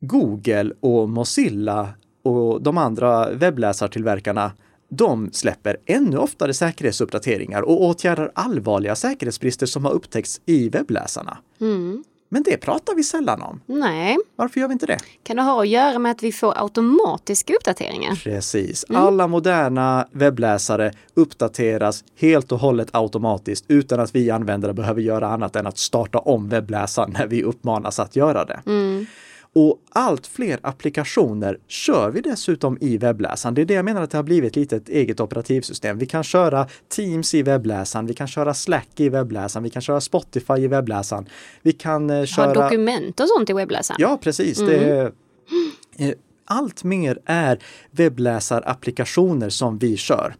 Google 0.00 0.72
och 0.80 1.08
Mozilla 1.08 1.88
och 2.22 2.62
de 2.62 2.78
andra 2.78 3.30
webbläsartillverkarna 3.30 4.52
de 4.88 5.32
släpper 5.32 5.76
ännu 5.86 6.16
oftare 6.16 6.54
säkerhetsuppdateringar 6.54 7.62
och 7.62 7.82
åtgärdar 7.82 8.32
allvarliga 8.34 8.96
säkerhetsbrister 8.96 9.66
som 9.66 9.84
har 9.84 9.92
upptäckts 9.92 10.40
i 10.46 10.68
webbläsarna. 10.68 11.38
Mm. 11.60 12.04
Men 12.28 12.42
det 12.42 12.56
pratar 12.56 12.94
vi 12.94 13.02
sällan 13.04 13.42
om. 13.42 13.60
Nej, 13.66 14.16
Varför 14.36 14.60
gör 14.60 14.68
vi 14.68 14.72
inte 14.72 14.86
det? 14.86 14.98
kan 15.22 15.36
det 15.36 15.42
ha 15.42 15.60
att 15.62 15.68
göra 15.68 15.98
med 15.98 16.12
att 16.12 16.22
vi 16.22 16.32
får 16.32 16.58
automatiska 16.62 17.54
uppdateringar? 17.54 18.20
Precis. 18.24 18.84
Alla 18.88 19.26
moderna 19.26 20.06
webbläsare 20.12 20.92
uppdateras 21.14 22.04
helt 22.16 22.52
och 22.52 22.58
hållet 22.58 22.88
automatiskt 22.92 23.64
utan 23.68 24.00
att 24.00 24.14
vi 24.14 24.30
användare 24.30 24.74
behöver 24.74 25.00
göra 25.00 25.28
annat 25.28 25.56
än 25.56 25.66
att 25.66 25.78
starta 25.78 26.18
om 26.18 26.48
webbläsaren 26.48 27.10
när 27.18 27.26
vi 27.26 27.42
uppmanas 27.42 28.00
att 28.00 28.16
göra 28.16 28.44
det. 28.44 28.60
Och 29.58 29.80
allt 29.90 30.26
fler 30.26 30.58
applikationer 30.62 31.58
kör 31.68 32.10
vi 32.10 32.20
dessutom 32.20 32.78
i 32.80 32.98
webbläsaren. 32.98 33.54
Det 33.54 33.60
är 33.60 33.66
det 33.66 33.74
jag 33.74 33.84
menar 33.84 34.02
att 34.02 34.10
det 34.10 34.18
har 34.18 34.22
blivit 34.22 34.56
lite 34.56 34.76
ett 34.76 34.88
eget 34.88 35.20
operativsystem. 35.20 35.98
Vi 35.98 36.06
kan 36.06 36.24
köra 36.24 36.68
Teams 36.88 37.34
i 37.34 37.42
webbläsaren, 37.42 38.06
vi 38.06 38.14
kan 38.14 38.28
köra 38.28 38.54
Slack 38.54 38.88
i 38.96 39.08
webbläsaren, 39.08 39.64
vi 39.64 39.70
kan 39.70 39.82
köra 39.82 40.00
Spotify 40.00 40.54
i 40.54 40.66
webbläsaren. 40.68 41.28
Vi 41.62 41.72
kan 41.72 42.10
eh, 42.10 42.16
Ha 42.16 42.26
köra... 42.26 42.52
dokument 42.52 43.20
och 43.20 43.28
sånt 43.28 43.50
i 43.50 43.52
webbläsaren? 43.52 43.96
Ja, 44.00 44.18
precis. 44.22 44.58
Det 44.58 44.76
är, 44.76 45.12
eh, 45.96 46.10
allt 46.44 46.84
mer 46.84 47.18
är 47.24 47.58
webbläsarapplikationer 47.90 49.48
som 49.48 49.78
vi 49.78 49.96
kör. 49.96 50.34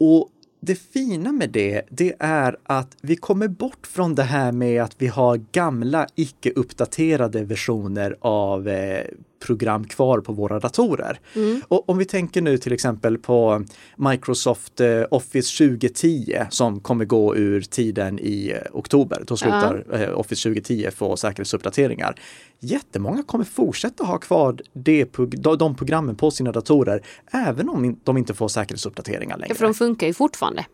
Och 0.00 0.28
det 0.64 0.74
fina 0.74 1.32
med 1.32 1.50
det, 1.50 1.82
det 1.90 2.14
är 2.18 2.56
att 2.62 2.96
vi 3.00 3.16
kommer 3.16 3.48
bort 3.48 3.86
från 3.86 4.14
det 4.14 4.22
här 4.22 4.52
med 4.52 4.82
att 4.82 4.94
vi 4.98 5.06
har 5.06 5.36
gamla 5.52 6.06
icke 6.14 6.50
uppdaterade 6.50 7.44
versioner 7.44 8.16
av 8.20 8.68
eh, 8.68 9.04
program 9.46 9.84
kvar 9.84 10.20
på 10.20 10.32
våra 10.32 10.60
datorer. 10.60 11.20
Och 11.68 11.88
om 11.90 11.98
vi 11.98 12.04
tänker 12.04 12.42
nu 12.42 12.58
till 12.58 12.72
exempel 12.72 13.18
på 13.18 13.64
Microsoft 13.96 14.80
eh, 14.80 15.02
Office 15.10 15.64
2010 15.64 16.38
som 16.50 16.80
kommer 16.80 17.04
gå 17.04 17.36
ur 17.36 17.60
tiden 17.60 18.18
i 18.18 18.50
eh, 18.54 18.58
oktober. 18.72 19.24
Då 19.26 19.36
slutar 19.36 19.84
eh, 20.02 20.18
Office 20.18 20.42
2010 20.48 20.88
få 20.96 21.16
säkerhetsuppdateringar. 21.16 22.14
Jättemånga 22.60 23.22
kommer 23.22 23.44
fortsätta 23.44 24.04
ha 24.04 24.18
kvar 24.18 24.56
det, 24.72 25.04
de- 25.58 25.74
programmen 25.76 26.16
på 26.16 26.30
sina 26.30 26.52
datorer 26.52 27.00
även 27.32 27.68
om 27.68 28.00
de 28.04 28.16
inte 28.16 28.34
får 28.34 28.48
säkerhetsuppdateringar 28.48 29.36
längre. 29.36 29.48
Ja, 29.48 29.54
för 29.54 29.64
de 29.64 29.74
funkar 29.74 30.06
ju 30.06 30.14
fortfarande. 30.14 30.64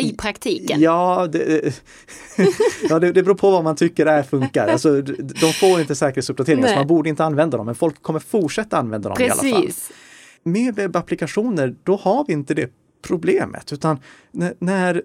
I 0.00 0.16
praktiken. 0.16 0.80
Ja, 0.80 1.28
det, 1.32 1.82
ja 2.88 2.98
det, 2.98 3.12
det 3.12 3.22
beror 3.22 3.34
på 3.34 3.50
vad 3.50 3.64
man 3.64 3.76
tycker 3.76 4.06
är 4.06 4.22
funkar. 4.22 4.68
Alltså, 4.68 5.02
de 5.40 5.52
får 5.52 5.80
inte 5.80 5.94
säkerhetsuppdateringar 5.94 6.66
så 6.66 6.70
Nej. 6.70 6.78
man 6.78 6.86
borde 6.86 7.08
inte 7.08 7.24
använda 7.24 7.56
dem, 7.56 7.66
men 7.66 7.74
folk 7.74 8.02
kommer 8.02 8.20
fortsätta 8.20 8.78
använda 8.78 9.08
dem 9.08 9.20
i 9.20 9.24
alla 9.24 9.34
fall. 9.34 9.62
Precis. 9.62 9.90
Med 10.42 10.74
webbapplikationer, 10.74 11.74
då 11.84 11.96
har 11.96 12.24
vi 12.26 12.32
inte 12.32 12.54
det 12.54 12.70
problemet, 13.02 13.72
utan 13.72 13.98
när, 14.30 14.54
när 14.58 15.02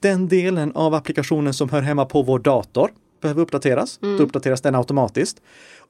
den 0.00 0.28
delen 0.28 0.72
av 0.72 0.94
applikationen 0.94 1.54
som 1.54 1.68
hör 1.68 1.82
hemma 1.82 2.04
på 2.04 2.22
vår 2.22 2.38
dator 2.38 2.90
behöver 3.22 3.42
uppdateras, 3.42 3.98
då 4.00 4.08
uppdateras 4.08 4.60
den 4.60 4.74
automatiskt. 4.74 5.42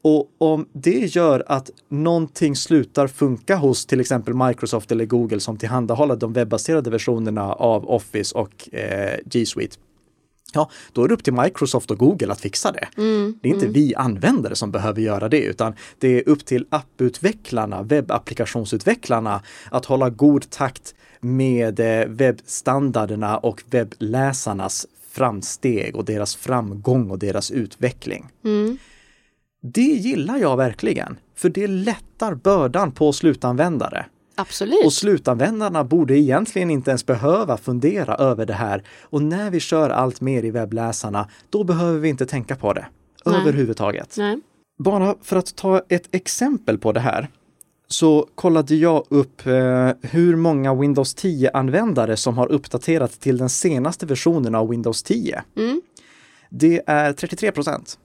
Och 0.03 0.31
om 0.39 0.67
det 0.73 1.17
gör 1.17 1.45
att 1.47 1.71
någonting 1.89 2.57
slutar 2.57 3.07
funka 3.07 3.57
hos 3.57 3.87
till 3.87 4.01
exempel 4.01 4.35
Microsoft 4.35 4.93
eller 4.93 5.05
Google 5.05 5.41
som 5.41 5.57
tillhandahåller 5.57 6.17
de 6.17 6.33
webbaserade 6.33 6.91
versionerna 6.91 7.53
av 7.53 7.91
Office 7.91 8.35
och 8.39 8.75
eh, 8.75 9.19
G 9.25 9.47
Suite, 9.47 9.77
Ja, 10.55 10.71
då 10.93 11.05
är 11.05 11.09
det 11.09 11.15
upp 11.15 11.25
till 11.25 11.33
Microsoft 11.33 11.91
och 11.91 11.99
Google 11.99 12.33
att 12.33 12.41
fixa 12.41 12.73
det. 12.73 12.89
Det 13.43 13.49
är 13.49 13.55
inte 13.55 13.67
vi 13.67 13.95
användare 13.95 14.57
som 14.57 14.71
behöver 14.71 15.03
göra 15.03 15.29
det, 15.29 15.41
utan 15.41 15.75
det 15.99 16.19
är 16.19 16.29
upp 16.29 16.45
till 16.45 16.67
apputvecklarna, 16.71 17.83
webbapplikationsutvecklarna 17.83 19.43
att 19.71 19.85
hålla 19.85 20.11
god 20.11 20.51
takt 20.51 20.95
med 21.21 21.81
eh, 21.81 22.09
webbstandarderna 22.09 23.39
och 23.39 23.63
webbläsarnas 23.71 24.87
framsteg 25.13 25.97
och 25.97 26.05
deras 26.05 26.37
framgång 26.37 27.11
och 27.11 27.19
deras 27.19 27.51
utveckling. 27.51 28.27
Det 29.63 29.81
gillar 29.81 30.39
jag 30.39 30.57
verkligen, 30.57 31.19
för 31.37 31.49
det 31.49 31.67
lättar 31.67 32.35
bördan 32.35 32.93
på 32.93 33.13
slutanvändare. 33.13 34.07
Absolut. 34.35 34.85
Och 34.85 34.93
slutanvändarna 34.93 35.85
borde 35.85 36.19
egentligen 36.19 36.71
inte 36.71 36.91
ens 36.91 37.07
behöva 37.07 37.57
fundera 37.57 38.15
över 38.15 38.47
det 38.47 38.53
här. 38.53 38.83
Och 39.03 39.23
när 39.23 39.51
vi 39.51 39.61
kör 39.61 39.91
allt 39.91 40.21
mer 40.21 40.43
i 40.43 40.51
webbläsarna, 40.51 41.29
då 41.51 41.65
behöver 41.65 41.99
vi 41.99 42.09
inte 42.09 42.27
tänka 42.27 42.57
på 42.57 42.73
det 42.73 42.87
Nej. 43.25 43.41
överhuvudtaget. 43.41 44.15
Nej. 44.19 44.41
Bara 44.79 45.15
för 45.23 45.37
att 45.37 45.57
ta 45.57 45.83
ett 45.89 46.15
exempel 46.15 46.79
på 46.79 46.93
det 46.93 47.01
här 47.01 47.29
så 47.93 48.29
kollade 48.35 48.75
jag 48.75 49.07
upp 49.09 49.47
eh, 49.47 49.91
hur 50.03 50.37
många 50.37 50.75
Windows 50.75 51.17
10-användare 51.17 52.17
som 52.17 52.39
har 52.39 52.53
uppdaterat 52.53 53.21
till 53.21 53.39
den 53.39 53.49
senaste 53.49 54.07
versionen 54.07 54.55
av 54.55 54.69
Windows 54.69 55.03
10. 55.03 55.43
Mm. 55.57 55.83
Det 56.51 56.83
är 56.87 57.13
33 57.13 57.53
procent. 57.53 57.99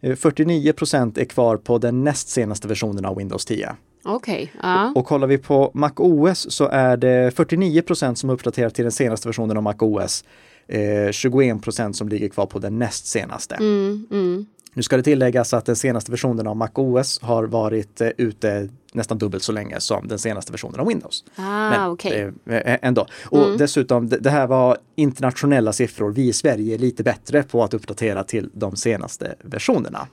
Eh, 0.00 0.16
49 0.16 0.72
procent 0.72 1.18
är 1.18 1.24
kvar 1.24 1.56
på 1.56 1.78
den 1.78 2.04
näst 2.04 2.28
senaste 2.28 2.68
versionen 2.68 3.04
av 3.04 3.16
Windows 3.16 3.44
10. 3.44 3.76
Okej. 4.04 4.52
Ja. 4.62 4.92
Och 4.94 5.06
kollar 5.06 5.26
vi 5.26 5.38
på 5.38 5.70
Mac 5.74 5.92
OS 5.96 6.52
så 6.52 6.68
är 6.68 6.96
det 6.96 7.36
49 7.36 7.82
procent 7.82 8.18
som 8.18 8.30
uppdaterat 8.30 8.74
till 8.74 8.84
den 8.84 8.92
senaste 8.92 9.28
versionen 9.28 9.56
av 9.56 9.62
Mac 9.62 9.76
OS. 9.78 10.24
Eh, 10.68 11.10
21 11.12 11.62
procent 11.62 11.96
som 11.96 12.08
ligger 12.08 12.28
kvar 12.28 12.46
på 12.46 12.58
den 12.58 12.78
näst 12.78 13.06
senaste. 13.06 13.54
Mm, 13.54 14.06
mm. 14.10 14.46
Nu 14.74 14.82
ska 14.82 14.96
det 14.96 15.02
tilläggas 15.02 15.54
att 15.54 15.66
den 15.66 15.76
senaste 15.76 16.10
versionen 16.10 16.46
av 16.46 16.56
Mac 16.56 16.70
OS 16.74 17.20
har 17.22 17.44
varit 17.44 18.00
eh, 18.00 18.08
ute 18.16 18.68
nästan 18.96 19.18
dubbelt 19.18 19.42
så 19.42 19.52
länge 19.52 19.80
som 19.80 20.08
den 20.08 20.18
senaste 20.18 20.52
versionen 20.52 20.80
av 20.80 20.86
Windows. 20.86 21.24
Ah, 21.36 21.88
okej. 21.88 22.32
eh, 22.46 22.56
eh, 22.56 22.78
ändå. 22.82 23.06
Och 23.24 23.58
dessutom, 23.58 24.08
det, 24.08 24.18
det 24.18 24.30
här 24.30 24.46
var 24.46 24.78
internationella 24.94 25.72
siffror. 25.72 26.10
Vi 26.10 26.28
i 26.28 26.32
Sverige 26.32 26.74
är 26.74 26.78
lite 26.78 27.02
bättre 27.02 27.42
på 27.42 27.64
att 27.64 27.74
uppdatera 27.74 28.24
till 28.24 28.50
de 28.52 28.76
senaste 28.76 29.34
versionerna. 29.42 30.08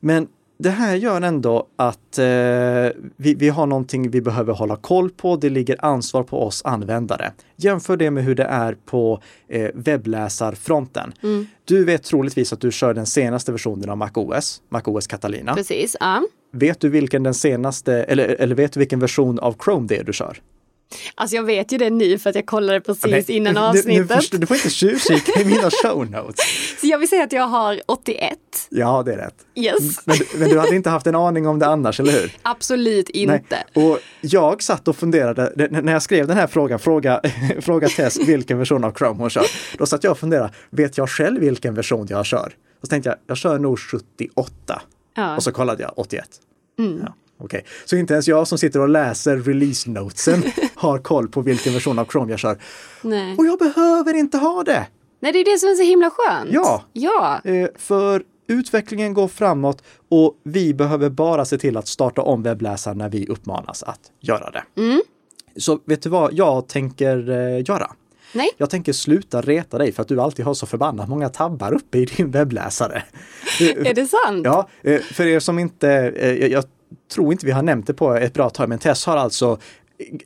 Men 0.00 0.28
det 0.58 0.70
här 0.70 0.96
gör 0.96 1.20
ändå 1.20 1.66
att 1.76 2.18
eh, 2.18 2.24
vi, 3.16 3.34
vi 3.34 3.48
har 3.48 3.66
någonting 3.66 4.10
vi 4.10 4.20
behöver 4.20 4.52
hålla 4.52 4.76
koll 4.76 5.10
på. 5.10 5.36
Det 5.36 5.50
ligger 5.50 5.84
ansvar 5.84 6.22
på 6.22 6.42
oss 6.42 6.62
användare. 6.64 7.32
Jämför 7.56 7.96
det 7.96 8.10
med 8.10 8.24
hur 8.24 8.34
det 8.34 8.44
är 8.44 8.76
på 8.84 9.22
eh, 9.48 9.70
webbläsarfronten. 9.74 11.12
Du 11.64 11.84
vet 11.84 12.02
troligtvis 12.02 12.52
att 12.52 12.60
du 12.60 12.72
kör 12.72 12.94
den 12.94 13.06
senaste 13.06 13.52
versionen 13.52 13.90
av 13.90 13.96
MacOS, 13.96 14.62
MacOS 14.68 15.06
Catalina. 15.06 15.54
Precis. 15.54 15.96
Ja. 16.00 16.22
Vet 16.52 16.80
du 16.80 16.88
vilken 16.88 17.22
den 17.22 17.34
senaste, 17.34 17.92
eller, 17.94 18.28
eller 18.28 18.54
vet 18.54 18.72
du 18.72 18.78
vilken 18.80 19.00
version 19.00 19.38
av 19.38 19.56
Chrome 19.64 19.86
det 19.86 19.96
är 19.96 20.04
du 20.04 20.12
kör? 20.12 20.38
Alltså 21.14 21.36
jag 21.36 21.42
vet 21.42 21.72
ju 21.72 21.78
det 21.78 21.90
nu 21.90 22.18
för 22.18 22.30
att 22.30 22.36
jag 22.36 22.46
kollade 22.46 22.80
precis 22.80 23.04
Nej, 23.10 23.24
innan 23.28 23.54
nu- 23.54 23.60
Nu, 23.60 23.68
avsnittet. 23.68 24.16
förstår, 24.16 24.38
du 24.38 24.46
får 24.46 24.56
inte 24.56 24.70
tjuvkika 24.70 25.40
i 25.40 25.44
mina 25.44 25.70
show 25.82 26.10
notes. 26.10 26.36
Så 26.80 26.86
jag 26.86 26.98
vill 26.98 27.08
säga 27.08 27.24
att 27.24 27.32
jag 27.32 27.46
har 27.46 27.80
81. 27.86 28.38
Ja, 28.70 29.02
det 29.02 29.12
är 29.12 29.16
rätt. 29.16 29.34
Yes. 29.54 30.06
Men, 30.06 30.16
men 30.36 30.48
du 30.48 30.58
hade 30.58 30.76
inte 30.76 30.90
haft 30.90 31.06
en 31.06 31.14
aning 31.14 31.46
om 31.46 31.58
det 31.58 31.66
annars, 31.66 32.00
eller 32.00 32.12
hur? 32.12 32.32
Absolut 32.42 33.08
inte. 33.08 33.40
Nej. 33.74 33.86
Och 33.86 33.98
jag 34.20 34.62
satt 34.62 34.88
och 34.88 34.96
funderade, 34.96 35.68
när 35.70 35.92
jag 35.92 36.02
skrev 36.02 36.26
den 36.26 36.36
här 36.36 36.46
frågan, 36.46 36.78
fråga, 36.78 37.20
fråga 37.60 37.88
Tess 37.88 38.18
vilken 38.28 38.58
version 38.58 38.84
av 38.84 38.92
Chrome 38.98 39.20
hon 39.20 39.30
kör. 39.30 39.46
Då 39.78 39.86
satt 39.86 40.04
jag 40.04 40.10
och 40.10 40.18
funderade, 40.18 40.52
vet 40.70 40.98
jag 40.98 41.10
själv 41.10 41.40
vilken 41.40 41.74
version 41.74 42.06
jag 42.10 42.26
kör? 42.26 42.52
Och 42.80 42.86
så 42.86 42.90
tänkte 42.90 43.08
jag, 43.10 43.18
jag 43.26 43.36
kör 43.36 43.58
nog 43.58 43.78
78. 43.78 44.82
Ja. 45.14 45.36
Och 45.36 45.42
så 45.42 45.52
kollade 45.52 45.82
jag 45.82 45.92
81. 45.96 46.28
Ja, 46.76 47.14
Okej, 47.38 47.64
så 47.84 47.96
inte 47.96 48.12
ens 48.12 48.28
jag 48.28 48.48
som 48.48 48.58
sitter 48.58 48.80
och 48.80 48.88
läser 48.88 49.36
release 49.36 49.90
notesen 49.90 50.42
har 50.74 50.98
koll 50.98 51.28
på 51.28 51.40
vilken 51.40 51.72
version 51.72 51.98
av 51.98 52.04
Chrome 52.04 52.30
jag 52.30 52.38
kör. 52.38 52.58
Nej. 53.02 53.36
Och 53.38 53.46
jag 53.46 53.58
behöver 53.58 54.14
inte 54.14 54.38
ha 54.38 54.62
det! 54.62 54.86
Nej, 55.20 55.32
det 55.32 55.38
är 55.38 55.44
det 55.44 55.58
som 55.58 55.68
är 55.68 55.74
så 55.74 55.82
himla 55.82 56.10
skönt. 56.10 56.50
Ja. 56.52 56.82
Ja. 56.92 57.40
Eh, 57.44 57.68
för 57.76 58.22
utvecklingen 58.48 59.14
går 59.14 59.28
framåt 59.28 59.82
och 60.08 60.40
vi 60.42 60.74
behöver 60.74 61.10
bara 61.10 61.44
se 61.44 61.58
till 61.58 61.76
att 61.76 61.88
starta 61.88 62.22
om 62.22 62.42
webbläsaren 62.42 62.98
när 62.98 63.08
vi 63.08 63.26
uppmanas 63.26 63.82
att 63.82 64.00
göra 64.20 64.50
det. 64.50 64.64
Så 65.56 65.80
vet 65.84 66.02
du 66.02 66.08
vad 66.08 66.32
jag 66.32 66.68
tänker 66.68 67.30
eh, 67.30 67.64
göra? 67.68 67.90
Nej. 68.32 68.48
Jag 68.56 68.70
tänker 68.70 68.92
sluta 68.92 69.40
reta 69.40 69.78
dig 69.78 69.92
för 69.92 70.02
att 70.02 70.08
du 70.08 70.20
alltid 70.20 70.44
har 70.44 70.54
så 70.54 70.66
förbannat 70.66 71.08
många 71.08 71.28
tabbar 71.28 71.72
uppe 71.72 71.98
i 71.98 72.04
din 72.04 72.30
webbläsare. 72.30 73.02
Är 73.60 73.94
det 73.94 74.06
sant? 74.06 74.44
Ja, 74.44 74.68
eh, 74.82 75.00
för 75.00 75.26
er 75.26 75.40
som 75.40 75.58
inte, 75.58 75.90
eh, 76.16 76.46
jag- 76.46 76.64
tror 77.14 77.32
inte 77.32 77.46
vi 77.46 77.52
har 77.52 77.62
nämnt 77.62 77.86
det 77.86 77.94
på 77.94 78.14
ett 78.14 78.34
bra 78.34 78.50
tag, 78.50 78.68
men 78.68 78.78
Tess 78.78 79.06
har 79.06 79.16
alltså 79.16 79.58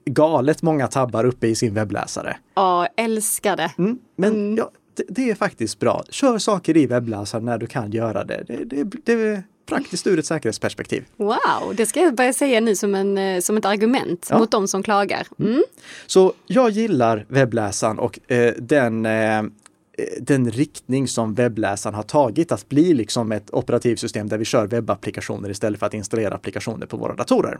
galet 0.05 0.63
många 0.63 0.87
tabbar 0.89 1.25
uppe 1.25 1.47
i 1.47 1.55
sin 1.55 1.75
webbläsare. 1.75 2.37
Ja, 2.55 2.87
älskar 2.97 3.57
det. 3.57 3.73
Mm, 3.79 3.99
men 4.17 4.57
ja, 4.57 4.71
det, 4.97 5.05
det 5.09 5.31
är 5.31 5.35
faktiskt 5.35 5.79
bra. 5.79 6.03
Kör 6.11 6.39
saker 6.39 6.77
i 6.77 6.87
webbläsaren 6.87 7.45
när 7.45 7.59
du 7.59 7.67
kan 7.67 7.91
göra 7.91 8.25
det. 8.25 8.45
Det, 8.65 8.85
det, 9.05 9.43
praktiskt 9.67 10.07
ur 10.07 10.19
ett 10.19 10.27
säkerhetsperspektiv. 10.27 11.05
Wow, 11.17 11.75
det 11.77 11.87
ska 11.87 12.01
jag 12.01 12.15
börja 12.15 12.33
säga 12.33 12.61
nu 12.61 12.77
som, 12.77 12.95
en, 12.95 13.19
eh, 13.19 13.41
som 13.41 13.57
ett 13.57 13.65
argument 13.65 14.27
Ja. 14.31 14.39
mot 14.39 14.51
de 14.51 14.69
som 14.69 14.83
klagar. 14.83 15.27
Mm. 15.39 15.65
Så 16.07 16.33
jag 16.47 16.71
gillar 16.71 17.27
webbläsaren 17.29 17.99
och 17.99 18.31
eh, 18.31 18.55
den, 18.59 19.07
eh, 19.07 19.43
den 20.21 20.51
riktning 20.51 21.09
som 21.09 21.35
webbläsaren 21.35 21.95
har 21.95 22.03
tagit 22.03 22.53
att 22.53 22.69
bli 22.69 22.95
liksom 22.95 23.33
ett 23.33 23.55
operativsystem 23.55 24.29
där 24.29 24.39
vi 24.39 24.45
kör 24.45 24.67
webbapplikationer 24.67 25.51
istället 25.51 25.81
för 25.81 25.87
att 25.87 25.95
installera 25.95 26.35
applikationer 26.35 26.87
på 26.87 26.97
våra 26.97 27.15
datorer. 27.15 27.59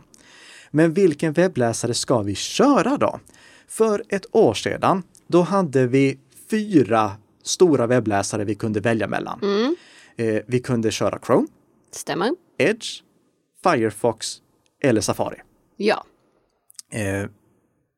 Men 0.71 0.93
vilken 0.93 1.33
webbläsare 1.33 1.93
ska 1.93 2.21
vi 2.21 2.35
köra 2.35 2.97
då? 2.97 3.19
För 3.67 4.03
ett 4.09 4.25
år 4.31 4.53
sedan, 4.53 5.03
då 5.27 5.41
hade 5.41 5.87
vi 5.87 6.17
fyra 6.49 7.11
stora 7.43 7.87
webbläsare 7.87 8.43
vi 8.43 8.55
kunde 8.55 8.79
välja 8.79 9.07
mellan. 9.07 9.39
Mm. 9.43 9.75
Eh, 10.17 10.41
vi 10.47 10.59
kunde 10.59 10.91
köra 10.91 11.19
Chrome, 11.25 11.47
Stämmer. 11.91 12.31
Edge, 12.57 12.85
Firefox 13.63 14.41
eller 14.83 15.01
Safari. 15.01 15.37
Ja. 15.77 16.03
Eh, 16.91 17.29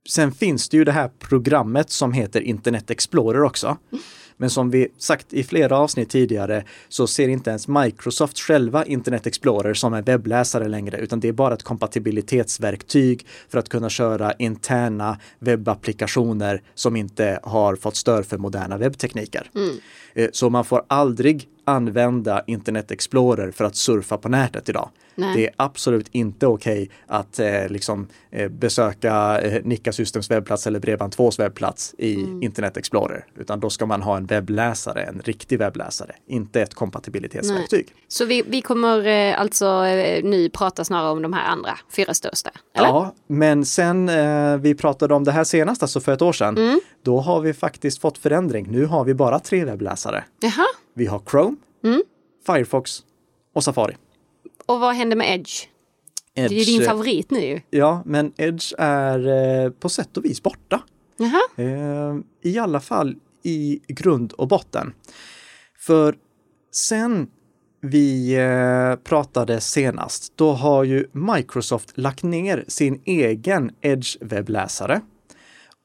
sen 0.10 0.31
finns 0.31 0.69
det 0.69 0.77
ju 0.77 0.84
det 0.84 0.91
här 0.91 1.10
programmet 1.19 1.89
som 1.89 2.13
heter 2.13 2.41
Internet 2.41 2.89
Explorer 2.91 3.43
också. 3.43 3.77
Men 4.38 4.50
som 4.50 4.69
vi 4.69 4.88
sagt 4.98 5.34
i 5.34 5.43
flera 5.43 5.77
avsnitt 5.77 6.10
tidigare 6.10 6.63
så 6.89 7.08
ser 7.08 7.27
inte 7.27 7.50
ens 7.50 7.67
Microsoft 7.67 8.39
själva 8.39 8.86
Internet 8.86 9.27
Explorer 9.27 9.74
som 9.74 9.93
en 9.93 10.03
webbläsare 10.03 10.67
längre, 10.67 10.98
utan 10.98 11.19
det 11.19 11.27
är 11.27 11.31
bara 11.31 11.53
ett 11.53 11.63
kompatibilitetsverktyg 11.63 13.27
för 13.50 13.60
att 13.60 13.69
kunna 13.69 13.89
köra 13.89 14.34
interna 14.34 15.19
webbapplikationer 15.39 16.62
som 16.75 16.96
inte 16.96 17.39
har 17.43 17.75
fått 17.75 17.96
stöd 17.96 18.25
för 18.25 18.38
moderna 18.38 18.77
webbtekniker. 18.77 19.51
Eh, 20.13 20.29
Så 20.34 20.50
man 20.50 20.65
får 20.65 20.84
aldrig 20.88 21.48
använda 21.69 22.43
Internet 22.47 22.91
Explorer 22.91 23.51
för 23.51 23.65
att 23.65 23.75
surfa 23.75 24.17
på 24.17 24.29
nätet 24.29 24.69
idag. 24.69 24.89
Nej. 25.15 25.35
Det 25.35 25.47
är 25.47 25.53
absolut 25.57 26.07
inte 26.11 26.47
okej 26.47 26.89
att 27.07 27.39
eh, 27.39 27.67
liksom, 27.69 28.07
eh, 28.31 28.47
besöka 28.49 29.41
eh, 29.41 29.61
Nika 29.63 29.91
Systems 29.91 30.31
webbplats 30.31 30.67
eller 30.67 30.79
Bredband2s 30.79 31.38
webbplats 31.39 31.95
i 31.97 32.13
Internet 32.41 32.77
Explorer. 32.77 33.25
Utan 33.39 33.59
då 33.59 33.69
ska 33.69 33.85
man 33.85 34.01
ha 34.01 34.17
en 34.17 34.25
webbläsare, 34.25 35.01
en 35.03 35.21
riktig 35.25 35.59
webbläsare, 35.59 36.11
inte 36.27 36.61
ett 36.61 36.73
kompatibilitetsverktyg. 36.73 37.88
Så 38.07 38.25
vi, 38.25 38.43
vi 38.47 38.61
kommer 38.61 39.07
eh, 39.07 39.39
alltså 39.41 39.85
eh, 39.85 40.23
nu 40.23 40.49
prata 40.49 40.85
snarare 40.85 41.11
om 41.11 41.21
de 41.21 41.33
här 41.33 41.45
andra 41.47 41.77
fyra 41.95 42.13
största? 42.13 42.49
Eller? 42.75 42.88
Ja, 42.88 43.13
men 43.27 43.65
sen 43.65 44.09
eh, 44.09 44.57
vi 44.57 44.75
pratade 44.75 45.13
om 45.13 45.23
det 45.23 45.31
här 45.31 45.43
senast, 45.43 45.81
alltså 45.81 45.99
för 45.99 46.11
ett 46.11 46.21
år 46.21 46.33
sedan, 46.33 46.57
Mm. 46.57 46.79
då 47.03 47.19
har 47.19 47.41
vi 47.41 47.53
faktiskt 47.53 48.01
fått 48.01 48.17
förändring. 48.17 48.67
Nu 48.69 48.85
har 48.85 49.03
vi 49.03 49.13
bara 49.13 49.39
tre 49.39 49.65
webbläsare. 49.65 50.23
Jaha. 50.39 50.65
Vi 51.00 51.06
har 51.06 51.22
Chrome, 51.32 51.58
Mm. 51.84 52.01
Firefox 52.46 53.03
och 53.53 53.63
Safari. 53.63 53.98
Och 54.65 54.79
vad 54.79 54.96
händer 54.96 55.15
med 55.18 55.36
Edge? 55.39 55.68
Det 56.34 56.41
är 56.41 56.50
din 56.50 56.60
Edge, 56.60 56.82
eh, 56.82 56.88
favorit 56.88 57.32
nu 57.32 57.39
ju. 57.39 57.62
Ja, 57.70 58.01
men 58.06 58.34
Edge 58.38 58.74
är 58.77 59.27
eh, 59.65 59.72
på 59.72 59.89
sätt 59.89 60.18
och 60.18 60.25
vis 60.25 60.44
borta. 60.44 60.82
Eh, 61.56 62.15
I 62.41 62.60
alla 62.60 62.79
fall 62.79 63.15
i 63.44 63.79
grund 63.88 64.32
och 64.34 64.48
botten. 64.48 64.94
För 65.77 66.15
sen 66.72 67.27
vi 67.82 68.34
eh, 68.36 68.96
pratade 69.03 69.62
senast, 69.62 70.34
då 70.38 70.51
har 70.51 70.84
ju 70.84 71.08
Microsoft 71.12 71.98
lagt 71.98 72.24
ner 72.24 72.65
sin 72.68 73.01
egen 73.06 73.72
Edge-webbläsare 73.82 75.01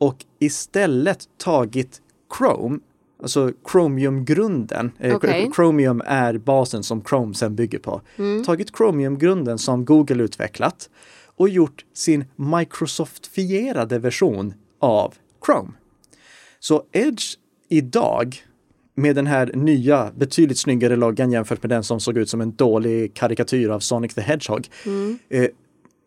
och 0.00 0.24
istället 0.38 1.28
tagit 1.38 2.00
Chrome, 2.38 2.78
alltså 3.24 3.52
Chromium-grunden. 3.72 4.92
Eh, 4.98 5.16
Okej. 5.16 5.50
Chromium 5.54 6.02
är 6.06 6.38
basen 6.38 6.82
som 6.82 7.04
Chrome 7.04 7.34
sen 7.34 7.54
bygger 7.56 7.78
på. 7.78 8.00
Tagit 8.46 8.76
Chromium-grunden 8.76 9.58
som 9.58 9.84
Google 9.84 10.22
utvecklat 10.22 10.90
och 11.36 11.48
gjort 11.48 11.84
sin 11.94 12.24
Microsoft-fierade 12.36 13.98
version 13.98 14.54
av 14.80 15.14
Chrome. 15.46 15.70
Så 16.60 16.82
Edge 16.92 17.24
idag 17.68 18.36
med 18.94 19.16
den 19.16 19.26
här 19.26 19.50
nya, 19.54 20.10
betydligt 20.16 20.58
snyggare 20.58 20.96
loggan 20.96 21.32
jämfört 21.32 21.62
med 21.62 21.70
den 21.70 21.84
som 21.84 22.00
såg 22.00 22.18
ut 22.18 22.28
som 22.28 22.40
en 22.40 22.54
dålig 22.54 23.14
karikatyr 23.14 23.68
av 23.68 23.80
Sonic 23.80 24.14
the 24.14 24.20
Hedgehog. 24.20 24.68
Eh, 25.28 25.46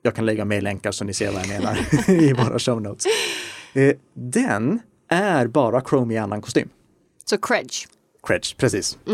jag 0.01 0.15
kan 0.15 0.25
lägga 0.25 0.45
med 0.45 0.63
länkar 0.63 0.91
så 0.91 1.03
ni 1.05 1.13
ser 1.13 1.31
vad 1.31 1.41
jag 1.41 1.49
menar 1.49 1.77
i 2.23 2.33
våra 2.33 2.59
show 2.59 2.81
notes. 2.81 3.05
Eh, 3.73 3.95
den 4.13 4.79
är 5.07 5.47
bara 5.47 5.81
Chrome 5.81 6.13
i 6.13 6.17
annan 6.17 6.41
kostym. 6.41 6.69
Så 7.29 7.37
Credge. 7.37 7.73
Credge, 8.27 8.55
precis. 8.57 8.97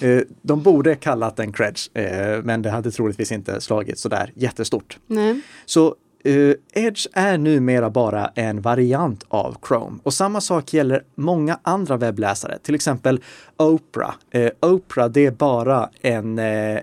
Eh, 0.00 0.20
De 0.42 0.62
borde 0.62 0.94
kallat 0.94 1.36
den 1.36 1.52
Credge, 1.52 1.80
eh, 1.94 2.42
men 2.42 2.62
det 2.62 2.70
hade 2.70 2.90
troligtvis 2.90 3.32
inte 3.32 3.60
slagit 3.60 3.98
sådär 3.98 4.32
jättestort. 4.34 4.98
Nej. 5.06 5.40
Så 5.66 5.94
eh, 6.24 6.54
Edge 6.84 7.06
är 7.12 7.38
numera 7.38 7.90
bara 7.90 8.26
en 8.34 8.60
variant 8.60 9.24
av 9.28 9.56
Chrome. 9.68 9.98
Och 10.02 10.14
samma 10.14 10.40
sak 10.40 10.72
gäller 10.74 11.04
många 11.14 11.58
andra 11.62 11.96
webbläsare, 11.96 12.58
till 12.62 12.74
exempel 12.74 13.20
Opera. 13.56 14.14
Eh, 14.30 14.50
Opera, 14.60 15.08
det 15.08 15.26
är 15.26 15.30
bara 15.30 15.90
en, 16.00 16.38
eh, 16.38 16.78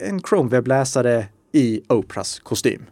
en 0.00 0.20
Chrome-webbläsare 0.20 1.24
i 1.52 1.80
Operas 1.88 2.38
kostym. 2.38 2.86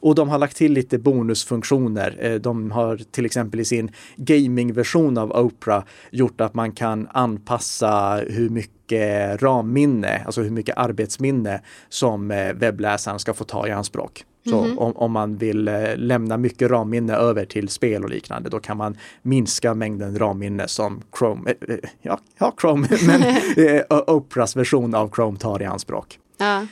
Och 0.00 0.14
de 0.14 0.28
har 0.28 0.38
lagt 0.38 0.56
till 0.56 0.72
lite 0.72 0.98
bonusfunktioner. 0.98 2.16
Eh, 2.20 2.34
De 2.34 2.70
har 2.70 2.96
till 3.10 3.26
exempel 3.26 3.60
i 3.60 3.64
sin 3.64 3.90
gamingversion 4.16 5.18
av 5.18 5.32
Opera 5.32 5.84
gjort 6.10 6.40
att 6.40 6.54
man 6.54 6.72
kan 6.72 7.08
anpassa 7.10 8.20
hur 8.28 8.48
mycket 8.48 9.42
ramminne, 9.42 10.22
alltså 10.26 10.42
hur 10.42 10.50
mycket 10.50 10.78
arbetsminne 10.78 11.60
som 11.88 12.30
eh, 12.30 12.52
webbläsaren 12.52 13.18
ska 13.18 13.34
få 13.34 13.44
ta 13.44 13.68
i 13.68 13.70
anspråk. 13.70 14.24
Så 14.50 14.56
om, 14.76 14.96
om 14.96 15.12
man 15.12 15.36
vill 15.36 15.68
eh, 15.68 15.96
lämna 15.96 16.36
mycket 16.36 16.70
ramminne 16.70 17.14
över 17.14 17.44
till 17.44 17.68
spel 17.68 18.04
och 18.04 18.10
liknande, 18.10 18.50
då 18.50 18.60
kan 18.60 18.76
man 18.76 18.96
minska 19.22 19.74
mängden 19.74 20.18
ramminne 20.18 20.68
som 20.68 21.02
Chrome, 21.18 21.50
eh, 21.68 21.76
ja, 22.02 22.18
ja 22.38 22.54
Chrome, 22.60 22.88
men 23.06 23.22
eh, 23.66 23.82
Operas 24.06 24.56
version 24.56 24.94
av 24.94 25.10
Chrome 25.14 25.38
tar 25.38 25.62
i 25.62 25.64
anspråk. 25.64 26.18
Ja. 26.38 26.62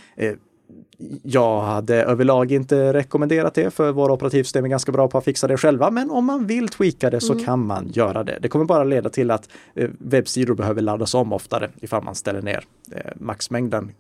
Jag 1.22 1.60
hade 1.60 2.02
överlag 2.02 2.52
inte 2.52 2.92
rekommenderat 2.92 3.54
det 3.54 3.70
för 3.70 3.92
våra 3.92 4.12
operativsystem 4.12 4.64
är 4.64 4.68
ganska 4.68 4.92
bra 4.92 5.08
på 5.08 5.18
att 5.18 5.24
fixa 5.24 5.48
det 5.48 5.56
själva. 5.56 5.90
Men 5.90 6.10
om 6.10 6.24
man 6.24 6.46
vill 6.46 6.68
tweaka 6.68 7.10
det 7.10 7.20
så 7.20 7.34
kan 7.38 7.66
man 7.66 7.90
göra 7.92 8.24
det. 8.24 8.38
Det 8.42 8.48
kommer 8.48 8.64
bara 8.64 8.84
leda 8.84 9.10
till 9.10 9.30
att 9.30 9.48
eh, 9.74 9.90
webbsidor 9.98 10.54
behöver 10.54 10.82
laddas 10.82 11.14
om 11.14 11.32
oftare 11.32 11.70
ifall 11.80 12.04
man 12.04 12.14
ställer 12.14 12.42
ner 12.42 12.64
eh, 12.92 13.12
maxmängden. 13.16 13.92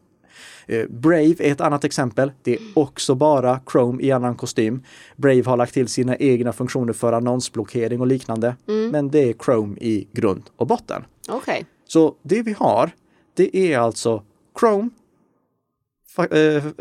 Eh, 0.66 0.86
Brave 0.88 1.34
är 1.38 1.52
ett 1.52 1.60
annat 1.60 1.84
exempel. 1.84 2.32
Det 2.42 2.52
är 2.52 2.58
också 2.74 3.14
bara 3.14 3.60
Chrome 3.72 4.02
i 4.02 4.12
annan 4.12 4.34
kostym. 4.34 4.82
Brave 5.16 5.42
har 5.44 5.56
lagt 5.56 5.74
till 5.74 5.88
sina 5.88 6.16
egna 6.16 6.52
funktioner 6.52 6.92
för 6.92 7.12
annonsblockering 7.12 8.00
och 8.00 8.06
liknande. 8.06 8.56
Men 8.92 9.10
det 9.10 9.30
är 9.30 9.34
Chrome 9.44 9.76
i 9.80 10.08
grund 10.12 10.42
och 10.56 10.66
botten. 10.66 11.04
Okej. 11.28 11.66
Så 11.88 12.14
det 12.22 12.42
vi 12.42 12.52
har, 12.52 12.90
det 13.34 13.56
är 13.56 13.78
alltså 13.78 14.22
Chrome, 14.60 14.90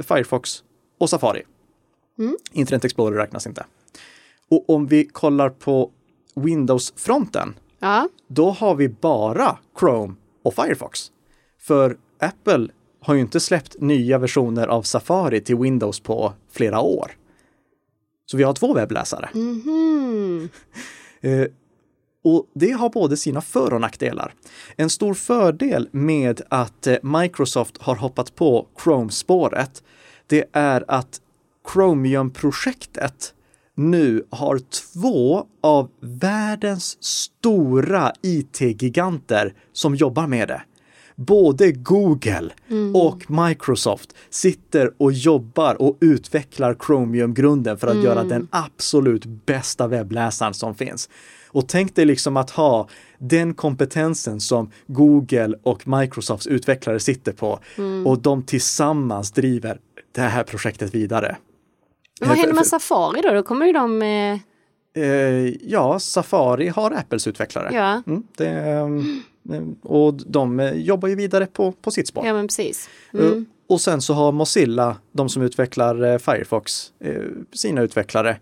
Firefox 0.04 0.64
och 0.98 1.10
Safari. 1.10 1.44
Internet 2.52 2.86
Explorer 2.86 3.18
räknas 3.18 3.48
inte. 3.48 3.66
Och 4.50 4.70
om 4.70 4.88
vi 4.88 5.06
kollar 5.06 5.50
på 5.50 5.92
Windows-fronten, 6.36 7.54
Ja. 7.80 8.10
då 8.28 8.50
har 8.52 8.76
vi 8.76 8.90
bara 8.90 9.58
Chrome 9.80 10.14
och 10.44 10.54
Firefox. 10.54 11.12
För 11.60 11.98
Apple 12.20 12.68
har 13.02 13.14
ju 13.14 13.22
inte 13.22 13.40
släppt 13.40 13.76
nya 13.82 14.18
versioner 14.18 14.68
av 14.68 14.82
Safari 14.82 15.42
till 15.42 15.56
Windows 15.56 16.00
på 16.00 16.34
flera 16.52 16.80
år. 16.80 17.12
Så 18.26 18.38
vi 18.38 18.44
har 18.44 18.54
två 18.54 18.74
webbläsare. 18.74 19.30
Mhm. 19.34 20.50
Eh, 21.22 21.48
och 22.26 22.46
det 22.54 22.72
har 22.72 22.90
både 22.90 23.18
sina 23.18 23.42
för 23.42 23.74
och 23.74 23.82
nackdelar. 23.82 24.34
En 24.76 24.90
stor 24.90 25.14
fördel 25.14 25.90
med 25.92 26.42
att 26.50 26.88
eh, 26.88 26.96
Microsoft 27.04 27.78
har 27.78 27.96
hoppat 27.96 28.36
på 28.36 28.68
Chrome-spåret, 28.84 29.84
det 30.28 30.46
är 30.52 30.86
att 30.88 31.22
Chromium-projektet 31.74 33.34
nu 33.76 34.26
har 34.30 34.60
två 34.60 35.46
av 35.64 35.90
världens 36.00 37.04
stora 37.04 38.14
IT-giganter 38.22 39.54
som 39.74 39.96
jobbar 39.96 40.28
med 40.28 40.48
det. 40.48 40.62
Både 41.16 41.72
Google 41.72 42.50
och 42.94 43.32
Microsoft 43.32 44.16
sitter 44.30 44.92
och 44.98 45.12
jobbar 45.12 45.82
och 45.82 45.98
utvecklar 46.02 46.78
Chromium-grunden 46.86 47.78
för 47.78 47.88
att 47.88 48.04
göra 48.04 48.24
den 48.24 48.48
absolut 48.52 49.26
bästa 49.26 49.88
webbläsaren 49.88 50.54
som 50.54 50.76
finns. 50.76 51.10
Och 51.56 51.68
tänk 51.68 51.96
dig 51.96 52.06
liksom 52.06 52.38
att 52.38 52.50
ha 52.50 52.88
den 53.18 53.54
kompetensen 53.54 54.40
som 54.40 54.72
Google 54.88 55.58
och 55.64 55.88
Microsofts 55.88 56.48
utvecklare 56.48 57.00
sitter 57.00 57.32
på 57.32 57.60
och 58.06 58.20
de 58.22 58.44
tillsammans 58.44 59.32
driver 59.32 59.80
det 60.12 60.22
här 60.22 60.44
projektet 60.44 60.96
vidare. 60.96 61.38
Men 62.20 62.30
vad 62.30 62.38
händer 62.38 62.56
med 62.56 62.68
Safari 62.68 63.22
då? 63.22 63.34
Då 63.34 63.44
kommer 63.44 63.66
ju 63.66 63.74
de... 63.74 64.02
Eh, 64.02 64.38
Eh, 64.98 65.54
ja, 65.72 66.00
Safari 66.00 66.68
har 66.68 66.92
Apples 66.92 67.28
utvecklare. 67.28 67.70
ja. 67.74 68.02
Mm, 68.08 68.24
det, 68.38 68.50
eh, 68.50 69.64
och 69.84 70.14
de 70.14 70.60
eh, 70.60 70.74
jobbar 70.74 71.10
ju 71.10 71.16
vidare 71.16 71.46
på, 71.46 71.72
på 71.72 71.92
sitt 71.92 72.08
spår. 72.08 72.26
ja, 72.26 72.34
men 72.34 72.48
precis. 72.48 72.90
Mm. 73.14 73.46
Och 73.68 73.82
sen 73.82 74.02
så 74.02 74.14
har 74.14 74.32
Mozilla, 74.32 74.98
de 75.12 75.30
som 75.30 75.42
utvecklar 75.42 76.18
Firefox, 76.18 76.92
sina 77.54 77.82
utvecklare. 77.82 78.38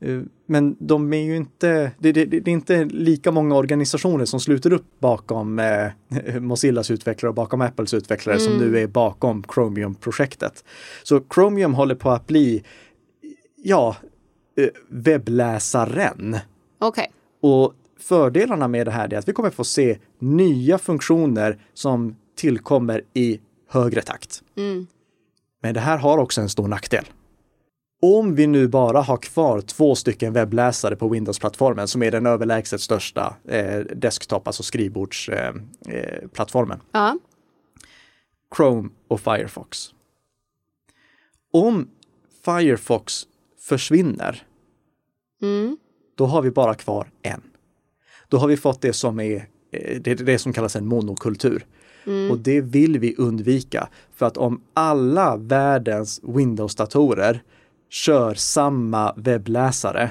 Eh, 0.00 0.20
Men 0.46 0.76
de 0.80 1.12
är 1.12 1.22
ju 1.22 1.36
inte, 1.36 1.92
det, 1.98 2.12
det, 2.12 2.24
det 2.24 2.50
är 2.50 2.52
inte 2.52 2.84
lika 2.84 3.32
många 3.32 3.56
organisationer 3.56 4.24
som 4.24 4.40
sluter 4.40 4.72
upp 4.72 4.86
bakom 4.98 5.58
eh, 5.58 5.90
Mozillas 6.40 6.90
utvecklare 6.90 7.28
och 7.28 7.34
bakom 7.34 7.60
Apples 7.60 7.94
utvecklare 7.94 8.38
som 8.38 8.56
nu 8.56 8.78
är 8.78 8.86
bakom 8.86 9.44
Chromium-projektet. 9.54 10.64
Så 11.02 11.20
Chromium 11.34 11.74
håller 11.74 11.94
på 11.94 12.10
att 12.10 12.26
bli 12.26 12.64
ja, 13.56 13.96
eh, 14.58 14.68
webbläsaren. 14.88 16.36
Okej. 16.78 17.12
Och 17.42 17.74
fördelarna 18.00 18.68
med 18.68 18.86
det 18.86 18.90
här 18.90 19.14
är 19.14 19.18
att 19.18 19.28
vi 19.28 19.32
kommer 19.32 19.50
få 19.50 19.64
se 19.64 19.98
nya 20.18 20.78
funktioner 20.78 21.58
som 21.74 22.16
tillkommer 22.36 23.02
i 23.14 23.40
högre 23.68 24.02
takt. 24.02 24.42
Men 25.62 25.74
det 25.74 25.80
här 25.80 25.98
har 25.98 26.18
också 26.18 26.40
en 26.40 26.48
stor 26.48 26.68
nackdel. 26.68 27.04
Om 28.00 28.34
vi 28.34 28.46
nu 28.46 28.68
bara 28.68 29.00
har 29.00 29.16
kvar 29.16 29.60
två 29.60 29.94
stycken 29.94 30.32
webbläsare 30.32 30.96
på 30.96 31.08
Windows-plattformen 31.08 31.88
som 31.88 32.02
är 32.02 32.10
den 32.10 32.26
överlägset 32.26 32.80
största 32.80 33.36
eh, 33.48 33.78
desktop, 33.78 34.46
alltså 34.46 34.62
skrivbordsplattformen. 34.62 36.80
Eh, 36.94 37.00
eh. 37.00 37.06
Ja. 37.06 37.18
Chrome 38.56 38.88
och 39.08 39.20
Firefox. 39.20 39.90
Om 41.52 41.88
Firefox 42.44 43.22
försvinner, 43.60 44.42
då 46.16 46.26
har 46.26 46.42
vi 46.42 46.50
bara 46.50 46.74
kvar 46.74 47.10
en. 47.22 47.42
Då 48.28 48.36
har 48.36 48.48
vi 48.48 48.56
fått 48.56 48.80
det 48.80 48.92
som 48.92 49.20
är 49.20 49.48
eh, 49.70 50.00
det, 50.00 50.14
det 50.14 50.38
som 50.38 50.52
kallas 50.52 50.76
en 50.76 50.86
monokultur. 50.86 51.66
Och 52.30 52.38
det 52.38 52.60
vill 52.60 52.98
vi 52.98 53.14
undvika. 53.18 53.88
För 54.14 54.26
att 54.26 54.36
om 54.36 54.62
alla 54.74 55.36
världens 55.36 56.20
Windows-datorer 56.22 57.42
kör 57.90 58.34
samma 58.34 59.14
webbläsare 59.16 60.10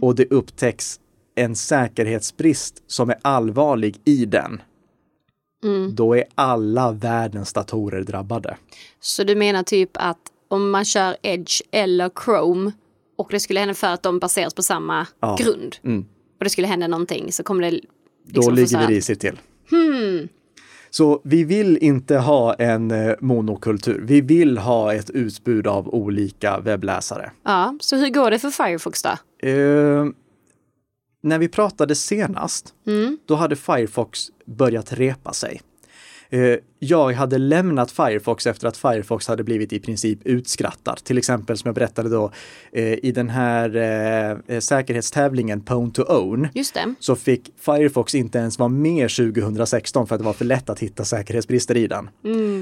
och 0.00 0.14
det 0.14 0.30
upptäcks 0.32 1.00
en 1.34 1.56
säkerhetsbrist 1.56 2.82
som 2.86 3.10
är 3.10 3.16
allvarlig 3.22 4.00
i 4.04 4.24
den, 4.24 4.62
då 5.94 6.16
är 6.16 6.24
alla 6.34 6.92
världens 6.92 7.52
datorer 7.52 8.02
drabbade. 8.02 8.56
Så 9.00 9.24
du 9.24 9.34
menar 9.34 9.62
typ 9.62 9.90
att 9.94 10.18
om 10.48 10.70
man 10.70 10.84
kör 10.84 11.16
Edge 11.22 11.62
eller 11.70 12.10
Chrome 12.24 12.72
och 13.18 13.28
det 13.30 13.40
skulle 13.40 13.60
hända 13.60 13.74
för 13.74 13.86
att 13.86 14.02
de 14.02 14.18
baseras 14.18 14.54
på 14.54 14.62
samma 14.62 15.06
Ja. 15.20 15.36
grund 15.40 15.76
Mm. 15.84 16.00
och 16.38 16.44
det 16.44 16.50
skulle 16.50 16.66
hända 16.66 16.86
någonting 16.86 17.32
så 17.32 17.42
kommer 17.42 17.70
det 17.70 17.70
Då 17.70 17.80
liksom 18.26 18.42
få 18.42 18.50
ligger 18.50 18.88
vi 18.88 18.94
risigt 18.96 19.20
till. 19.20 19.38
Så 20.94 21.20
vi 21.24 21.44
vill 21.44 21.78
inte 21.78 22.16
ha 22.16 22.54
en 22.54 22.90
eh, 22.90 23.14
monokultur. 23.20 24.00
Vi 24.06 24.20
vill 24.20 24.58
ha 24.58 24.94
ett 24.94 25.10
utbud 25.10 25.66
av 25.66 25.88
olika 25.88 26.60
webbläsare. 26.60 27.30
Ja, 27.44 27.76
så 27.80 27.96
hur 27.96 28.10
går 28.10 28.30
det 28.30 28.38
för 28.38 28.50
Firefox 28.50 29.02
då? 29.02 29.48
Eh, 29.48 30.06
när 31.22 31.38
vi 31.38 31.48
pratade 31.48 31.94
senast, 31.94 32.74
då 33.26 33.34
hade 33.34 33.56
Firefox 33.56 34.20
börjat 34.46 34.92
repa 34.92 35.32
sig. 35.32 35.60
Eh, 36.32 36.56
jag 36.78 37.12
hade 37.12 37.38
lämnat 37.38 37.90
Firefox 37.90 38.46
efter 38.46 38.68
att 38.68 38.76
Firefox 38.76 39.28
hade 39.28 39.44
blivit 39.44 39.72
i 39.72 39.80
princip 39.80 40.18
utskrattad. 40.24 40.96
Till 41.04 41.18
exempel 41.18 41.56
som 41.56 41.68
jag 41.68 41.74
berättade 41.74 42.08
då 42.08 42.30
eh, 42.72 43.04
i 43.04 43.12
den 43.14 43.28
här 43.28 43.76
eh, 44.46 44.58
säkerhetstävlingen 44.58 45.60
Pwn 45.60 45.90
to 45.90 46.02
Own 46.02 46.48
Just 46.54 46.74
det. 46.74 46.94
så 46.98 47.16
fick 47.16 47.50
Firefox 47.60 48.14
inte 48.14 48.38
ens 48.38 48.58
vara 48.58 48.68
med 48.68 49.10
2016 49.10 50.06
för 50.06 50.14
att 50.14 50.18
det 50.18 50.24
var 50.24 50.32
för 50.32 50.44
lätt 50.44 50.70
att 50.70 50.78
hitta 50.78 51.04
säkerhetsbrister 51.04 51.76
i 51.76 51.86
den. 51.86 52.10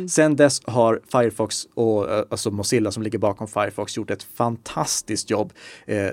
Sen 0.09 0.37
dess 0.37 0.61
har 0.65 1.01
Firefox 1.13 1.67
och 1.75 2.09
alltså 2.33 2.51
Mozilla 2.51 2.93
som 2.93 3.03
ligger 3.03 3.19
bakom 3.19 3.49
Firefox 3.49 3.97
gjort 3.97 4.11
ett 4.11 4.23
fantastiskt 4.23 5.31
jobb. 5.31 5.53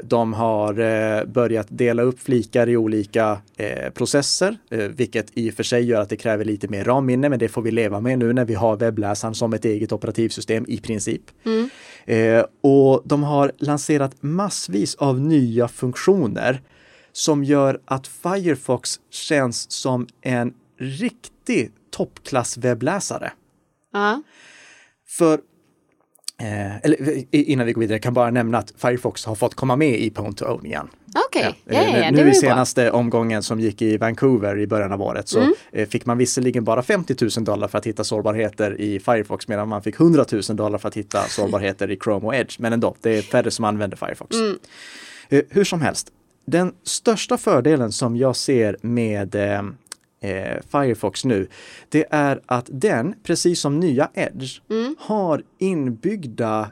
De 0.04 0.34
har 0.34 1.26
börjat 1.26 1.67
dela 1.70 2.02
upp 2.02 2.20
flikar 2.20 2.70
i 2.70 2.78
olika 2.78 3.41
processer, 3.93 4.58
vilket 4.96 5.28
i 5.34 5.50
och 5.50 5.54
för 5.54 5.63
sig 5.63 5.84
gör 5.84 6.02
att 6.02 6.10
det 6.10 6.17
kräver 6.17 6.46
lite 6.46 6.67
mer 6.67 6.84
RAM-minne, 6.84 7.30
men 7.30 7.39
det 7.39 7.47
får 7.50 7.62
vi 7.62 7.72
leva 7.72 8.00
med 8.02 8.20
nu 8.20 8.34
när 8.34 8.46
vi 8.46 8.54
har 8.54 8.78
webbläsaren 8.78 9.36
som 9.36 9.54
ett 9.54 9.66
eget 9.66 9.92
operativsystem 9.92 10.66
i 10.68 10.78
princip. 10.80 11.22
Eh, 12.06 12.46
och 12.62 13.02
de 13.06 13.24
har 13.24 13.52
lanserat 13.58 14.16
massvis 14.24 14.96
av 14.96 15.20
nya 15.20 15.68
funktioner 15.68 16.62
som 17.12 17.44
gör 17.44 17.80
att 17.86 18.08
Firefox 18.08 19.00
känns 19.12 19.72
som 19.72 20.08
en 20.22 20.54
riktig 20.80 21.72
toppklass 21.92 22.58
webbläsare. 22.58 23.32
Ja. 23.94 24.22
För 25.08 25.40
Eh, 26.42 26.78
eller 26.78 27.02
i- 27.18 27.28
innan 27.44 27.66
vi 27.66 27.74
går 27.74 27.82
vidare 27.82 28.00
kan 28.00 28.10
jag 28.10 28.14
bara 28.14 28.32
nämna 28.32 28.58
att 28.58 28.74
Firefox 28.78 29.26
har 29.26 29.36
fått 29.36 29.56
komma 29.56 29.76
med 29.76 30.00
i 30.00 30.10
Pwn 30.10 30.34
to 30.34 30.46
Own 30.46 30.66
igen. 30.66 30.88
Okej, 31.28 31.56
ja, 31.66 31.74
Eh, 31.74 32.00
ja, 32.00 32.12
nu- 32.12 32.18
i 32.18 32.20
ju 32.20 32.24
bra. 32.24 32.34
senaste 32.34 32.92
omgången 32.92 33.44
som 33.44 33.60
gick 33.60 33.82
i 33.82 33.98
Vancouver 33.98 34.60
i 34.60 34.68
början 34.68 34.92
av 34.92 35.02
året 35.02 35.28
så 35.30 35.40
Mm. 35.40 35.54
eh, 35.72 35.88
fick 35.88 36.06
man 36.06 36.18
visserligen 36.18 36.64
bara 36.64 36.82
50 36.84 37.16
000 37.38 37.46
dollar 37.46 37.68
för 37.68 37.78
att 37.78 37.86
hitta 37.88 38.04
sårbarheter 38.04 38.82
i 38.82 39.00
Firefox 39.00 39.48
medan 39.48 39.68
man 39.70 39.82
fick 39.84 40.00
100 40.00 40.26
000 40.32 40.42
dollar 40.58 40.78
för 40.78 40.88
att 40.88 40.98
hitta 40.98 41.22
sårbarheter 41.24 41.92
i 41.92 41.98
Chrome 42.04 42.28
och 42.28 42.36
Edge. 42.36 42.60
Men 42.60 42.74
ändå, 42.74 42.96
det 43.02 43.18
är 43.18 43.22
färre 43.22 43.52
som 43.52 43.66
använder 43.66 43.98
Firefox. 43.98 44.36
Mm. 44.36 44.58
Eh, 45.30 45.42
hur 45.50 45.64
som 45.64 45.82
helst, 45.82 46.12
den 46.46 46.72
största 46.84 47.38
fördelen 47.38 47.92
som 47.92 48.18
jag 48.18 48.36
ser 48.36 48.78
med 48.82 49.36
eh, 49.36 49.60
eh, 50.32 50.58
Firefox 50.72 51.26
nu, 51.26 51.48
det 51.90 52.06
är 52.10 52.42
att 52.46 52.66
den, 52.72 53.14
precis 53.24 53.60
som 53.60 53.80
nya 53.80 54.10
Edge, 54.14 54.60
Mm. 54.70 54.96
har 55.00 55.42
inbyggda 55.60 56.72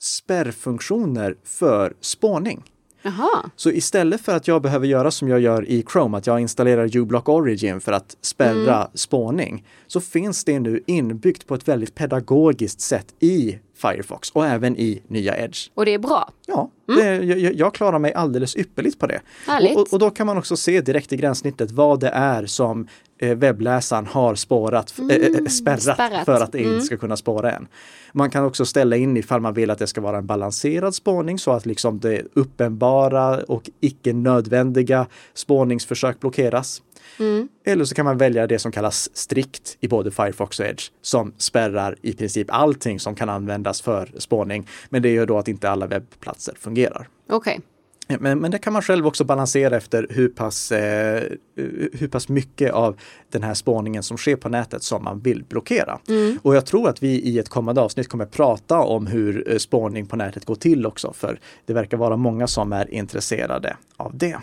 spärrfunktioner 0.00 1.34
för 1.44 1.92
spårning. 2.00 2.62
Jaha, 3.02 3.50
Så 3.56 3.70
istället 3.70 4.20
för 4.20 4.36
att 4.36 4.48
jag 4.48 4.62
behöver 4.62 4.86
göra 4.86 5.10
som 5.10 5.28
jag 5.28 5.40
gör 5.40 5.68
i 5.68 5.84
Chrome, 5.92 6.18
att 6.18 6.26
jag 6.26 6.40
installerar 6.40 6.96
uBlock 6.96 7.28
Origin 7.28 7.80
för 7.80 7.92
att 7.92 8.16
spärra 8.22 8.76
Mm. 8.76 8.88
spårning, 8.94 9.66
så 9.86 10.00
finns 10.00 10.44
det 10.44 10.60
nu 10.60 10.82
inbyggt 10.86 11.46
på 11.46 11.54
ett 11.54 11.68
väldigt 11.68 11.94
pedagogiskt 11.94 12.80
sätt 12.80 13.06
i 13.20 13.58
Firefox 13.80 14.30
och 14.30 14.46
även 14.46 14.76
i 14.76 15.02
nya 15.08 15.36
Edge. 15.44 15.58
och 15.74 15.84
det 15.84 15.94
är 15.94 15.98
bra. 15.98 16.30
Ja, 16.46 16.70
det, 16.86 17.16
jag, 17.16 17.54
jag 17.54 17.74
klarar 17.74 17.98
mig 17.98 18.12
alldeles 18.14 18.56
ypperligt 18.56 18.98
på 18.98 19.06
det. 19.06 19.14
Mm. 19.14 19.24
Härligt. 19.46 19.76
Och, 19.76 19.82
och, 19.82 19.92
och 19.92 19.98
då 19.98 20.10
kan 20.10 20.26
man 20.26 20.38
också 20.38 20.56
se 20.56 20.80
direkt 20.80 21.12
i 21.12 21.16
gränssnittet 21.16 21.70
vad 21.70 22.00
det 22.00 22.08
är 22.08 22.46
som 22.46 22.86
eh, 23.18 23.34
webbläsaren 23.36 24.06
har 24.06 24.34
spårat, 24.34 24.94
eh, 24.98 25.16
eh, 25.16 25.44
spärrat, 25.46 25.66
Mm, 25.66 25.94
spärrat. 25.94 26.24
för 26.24 26.40
att 26.40 26.52
det 26.52 26.58
Mm. 26.58 26.72
inte 26.74 26.86
ska 26.86 26.96
kunna 26.96 27.16
spåra 27.16 27.52
en. 27.52 27.68
Man 28.12 28.30
kan 28.30 28.44
också 28.44 28.64
ställa 28.66 28.96
in 28.96 29.16
ifall 29.16 29.40
man 29.40 29.54
vill 29.54 29.70
att 29.70 29.78
det 29.78 29.86
ska 29.86 30.00
vara 30.00 30.18
en 30.18 30.26
balanserad 30.26 30.94
spårning 30.94 31.38
så 31.38 31.50
att 31.50 31.66
liksom 31.66 32.00
det 32.00 32.22
uppenbara 32.34 33.38
och 33.38 33.70
icke 33.80 34.12
nödvändiga 34.12 35.06
spårningsförsök 35.34 36.20
blockeras. 36.20 36.82
Mm. 37.20 37.48
Eller 37.64 37.84
så 37.84 37.94
kan 37.94 38.04
man 38.04 38.18
välja 38.18 38.46
det 38.46 38.58
som 38.58 38.72
kallas 38.72 39.16
strikt 39.16 39.76
i 39.80 39.88
både 39.88 40.10
Firefox 40.10 40.60
och 40.60 40.66
Edge 40.66 40.90
som 41.02 41.32
spärrar 41.36 41.96
i 42.02 42.12
princip 42.12 42.46
allting 42.50 43.00
som 43.00 43.14
kan 43.14 43.28
användas 43.28 43.80
för 43.82 44.12
spårning. 44.18 44.68
Men 44.88 45.02
det 45.02 45.10
gör 45.10 45.26
då 45.26 45.38
att 45.38 45.48
inte 45.48 45.70
alla 45.70 45.86
webbplatser 45.86 46.54
fungerar. 46.58 47.08
Okej, 47.28 47.60
Men, 48.20 48.38
men 48.38 48.50
det 48.50 48.58
kan 48.58 48.72
man 48.72 48.82
själv 48.82 49.06
också 49.06 49.24
balansera 49.24 49.76
efter 49.76 50.06
hur 50.10 50.28
pass, 50.28 50.72
eh, 50.72 51.22
hur 51.92 52.08
pass 52.08 52.28
mycket 52.28 52.72
av 52.72 52.96
den 53.28 53.42
här 53.42 53.54
spårningen 53.54 54.02
som 54.02 54.16
sker 54.16 54.36
på 54.36 54.48
nätet 54.48 54.82
som 54.82 55.04
man 55.04 55.20
vill 55.20 55.44
blockera. 55.44 55.98
Och 56.42 56.56
jag 56.56 56.66
tror 56.66 56.88
att 56.88 57.02
vi 57.02 57.08
i 57.08 57.38
ett 57.38 57.48
kommande 57.48 57.80
avsnitt 57.80 58.08
kommer 58.08 58.26
prata 58.26 58.78
om 58.78 59.06
hur 59.06 59.50
eh, 59.52 59.58
spårning 59.58 60.06
på 60.06 60.16
nätet 60.16 60.44
går 60.44 60.54
till 60.54 60.86
också, 60.86 61.12
för 61.12 61.40
det 61.66 61.72
verkar 61.72 61.96
vara 61.96 62.16
många 62.16 62.46
som 62.46 62.72
är 62.72 62.94
intresserade 62.94 63.76
av 63.96 64.16
det. 64.16 64.40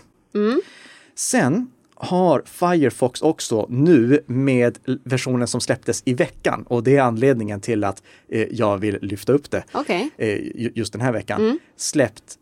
Sen 1.16 1.72
har 2.00 2.44
Firefox 2.46 3.22
också 3.22 3.66
nu 3.70 4.20
med 4.28 4.78
versionen 5.04 5.48
som 5.48 5.62
släpptes 5.62 6.02
i 6.06 6.14
veckan 6.14 6.64
och 6.68 6.84
det 6.84 6.98
är 6.98 7.02
anledningen 7.02 7.62
till 7.62 7.84
att 7.84 8.04
eh, 8.30 8.48
jag 8.52 8.78
vill 8.78 8.98
lyfta 9.02 9.34
upp 9.34 9.52
det 9.52 9.64
okej. 9.72 10.10
eh, 10.18 10.28
ju- 10.36 10.72
just 10.76 10.94
den 10.94 11.02
här 11.02 11.12
veckan, 11.14 11.60
släppt 11.78 12.36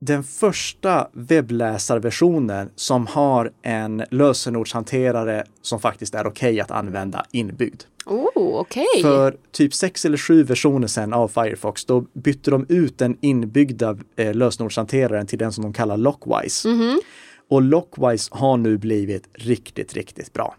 den 0.00 0.24
första 0.24 1.08
webbläsarversionen 1.12 2.70
som 2.76 3.06
har 3.06 3.50
en 3.62 4.02
lösenordshanterare 4.10 5.44
som 5.62 5.80
faktiskt 5.80 6.14
är 6.14 6.26
okej 6.26 6.60
att 6.60 6.70
använda 6.70 7.24
inbyggd. 7.32 7.82
Oh, 8.06 8.28
okej. 8.60 8.84
För 9.02 9.36
typ 9.52 9.74
sex 9.74 10.04
eller 10.04 10.16
sju 10.16 10.42
versioner 10.42 10.86
sedan 10.86 11.12
av 11.12 11.28
Firefox, 11.28 11.84
då 11.84 12.00
bytte 12.14 12.50
de 12.50 12.66
ut 12.68 12.98
den 12.98 13.16
inbyggda 13.20 13.98
eh, 14.16 14.34
lösenordshanteraren 14.34 15.26
till 15.26 15.38
den 15.38 15.52
som 15.52 15.62
de 15.64 15.72
kallar 15.72 15.96
Lockwise. 15.96 16.68
Och 17.50 17.62
Lockwise 17.62 18.30
har 18.32 18.56
nu 18.56 18.78
blivit 18.78 19.28
riktigt, 19.34 19.94
riktigt 19.94 20.32
bra. 20.32 20.54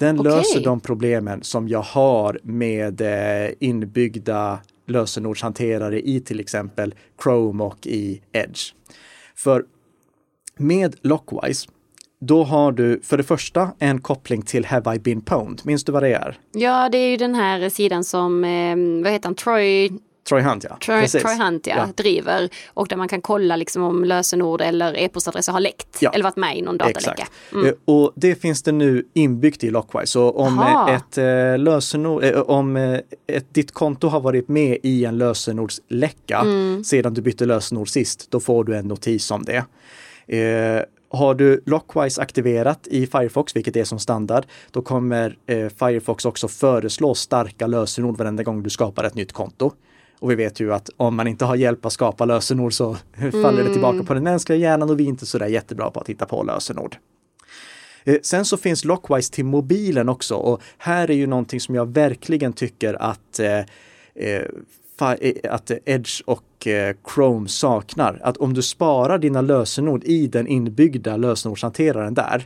Den 0.00 0.20
Okej. 0.20 0.32
löser 0.32 0.64
de 0.64 0.80
problemen 0.80 1.42
som 1.42 1.68
jag 1.68 1.82
har 1.82 2.40
med 2.42 3.00
eh, 3.00 3.50
inbyggda 3.60 4.58
lösenordshanterare 4.86 6.00
i 6.00 6.20
till 6.20 6.40
exempel 6.40 6.94
Chrome 7.22 7.64
och 7.64 7.86
i 7.86 8.22
Edge. 8.32 8.60
För 9.34 9.64
med 10.56 10.96
Lockwise, 11.02 11.68
då 12.20 12.44
har 12.44 12.72
du 12.72 13.00
för 13.02 13.16
det 13.16 13.22
första 13.22 13.70
en 13.78 14.00
koppling 14.00 14.42
till 14.42 14.64
Have 14.64 14.96
I 14.96 14.98
been 14.98 15.20
pwned? 15.20 15.60
Minns 15.64 15.84
du 15.84 15.92
vad 15.92 16.02
det 16.02 16.14
är? 16.14 16.38
Ja, 16.52 16.88
det 16.88 16.98
är 16.98 17.10
ju 17.10 17.16
den 17.16 17.34
här 17.34 17.68
sidan 17.68 18.04
som, 18.04 18.44
eh, 18.44 19.02
vad 19.04 19.12
heter 19.12 19.24
han, 19.24 19.34
Troy 19.34 19.90
Troy 20.28 20.42
Hunt 20.42 20.64
ja. 20.64 20.76
Troy. 20.86 21.06
Troy 21.08 21.36
Hunt 21.38 21.66
ja, 21.66 21.74
Ja. 21.76 21.88
driver 21.96 22.48
och 22.74 22.88
där 22.88 22.96
man 22.96 23.08
kan 23.08 23.20
kolla 23.20 23.56
liksom 23.56 23.82
om 23.82 24.04
lösenord 24.04 24.60
eller 24.60 24.96
e-postadresser 24.98 25.52
har 25.52 25.60
läckt 25.60 25.96
Ja. 26.00 26.10
eller 26.10 26.24
varit 26.24 26.36
med 26.36 26.58
i 26.58 26.62
någon 26.62 26.78
dataläcka. 26.78 27.10
Exakt. 27.10 27.32
Eh, 27.66 27.72
Och 27.84 28.12
det 28.14 28.34
finns 28.34 28.62
det 28.62 28.72
nu 28.72 29.04
inbyggt 29.14 29.64
i 29.64 29.70
Lockwise. 29.70 30.06
Så 30.06 30.30
om 30.30 30.58
Aha. 30.58 30.88
eh, 30.90 30.94
ett 30.96 31.18
eh, 31.18 31.58
lösenord, 31.58 32.24
om 32.46 32.76
ett, 33.26 33.54
ditt 33.54 33.72
konto 33.72 34.08
har 34.08 34.20
varit 34.20 34.48
med 34.48 34.78
i 34.82 35.04
en 35.04 35.18
lösenordsläcka 35.18 36.38
Mm. 36.38 36.84
sedan 36.84 37.14
du 37.14 37.20
bytte 37.22 37.44
lösenord 37.46 37.88
sist, 37.88 38.26
då 38.30 38.40
får 38.40 38.64
du 38.64 38.76
en 38.76 38.88
notis 38.88 39.30
om 39.30 39.44
det. 39.44 39.64
Eh, 40.36 40.82
har 41.10 41.34
du 41.34 41.62
Lockwise 41.66 42.22
aktiverat 42.22 42.86
i 42.86 43.06
Firefox, 43.06 43.56
vilket 43.56 43.76
är 43.76 43.84
som 43.84 43.98
standard, 43.98 44.46
då 44.70 44.82
kommer 44.82 45.36
eh, 45.46 45.68
Firefox 45.68 46.24
också 46.24 46.48
föreslå 46.48 47.14
starka 47.14 47.66
lösenord 47.66 48.18
varenda 48.18 48.42
gång 48.42 48.62
du 48.62 48.70
skapar 48.70 49.04
ett 49.04 49.14
nytt 49.14 49.32
konto. 49.32 49.72
Och 50.22 50.30
vi 50.30 50.34
vet 50.34 50.60
ju 50.60 50.74
att 50.74 50.90
om 50.96 51.16
man 51.16 51.26
inte 51.26 51.44
har 51.44 51.56
hjälp 51.56 51.86
att 51.86 51.92
skapa 51.92 52.24
lösenord 52.24 52.72
så 52.72 52.96
faller 53.42 53.64
det 53.64 53.72
tillbaka 53.72 54.02
på 54.02 54.14
den 54.14 54.22
mänskliga 54.22 54.58
hjärnan 54.58 54.90
och 54.90 55.00
vi 55.00 55.04
är 55.04 55.08
inte 55.08 55.26
så 55.26 55.38
där 55.38 55.46
jättebra 55.46 55.90
på 55.90 56.00
att 56.00 56.08
hitta 56.08 56.26
på 56.26 56.42
lösenord. 56.42 56.96
Eh, 58.04 58.16
Sen 58.22 58.44
så 58.44 58.56
finns 58.56 58.84
Lockwise 58.84 59.32
till 59.32 59.44
mobilen 59.44 60.08
också 60.08 60.34
och 60.34 60.62
här 60.78 61.10
är 61.10 61.14
ju 61.14 61.26
någonting 61.26 61.60
som 61.60 61.74
jag 61.74 61.94
verkligen 61.94 62.52
tycker 62.52 63.02
att 63.02 63.38
eh, 63.38 63.58
eh, 64.14 64.42
eh, 65.00 65.52
att 65.52 65.70
Edge 65.84 66.22
och 66.26 66.42
eh, 66.66 66.96
Chrome 67.14 67.48
saknar. 67.48 68.20
Att 68.22 68.36
om 68.36 68.54
du 68.54 68.62
sparar 68.62 69.18
dina 69.18 69.40
lösenord 69.40 70.04
i 70.04 70.26
den 70.26 70.46
inbyggda 70.46 71.16
lösenordshanteraren 71.16 72.14
där, 72.14 72.44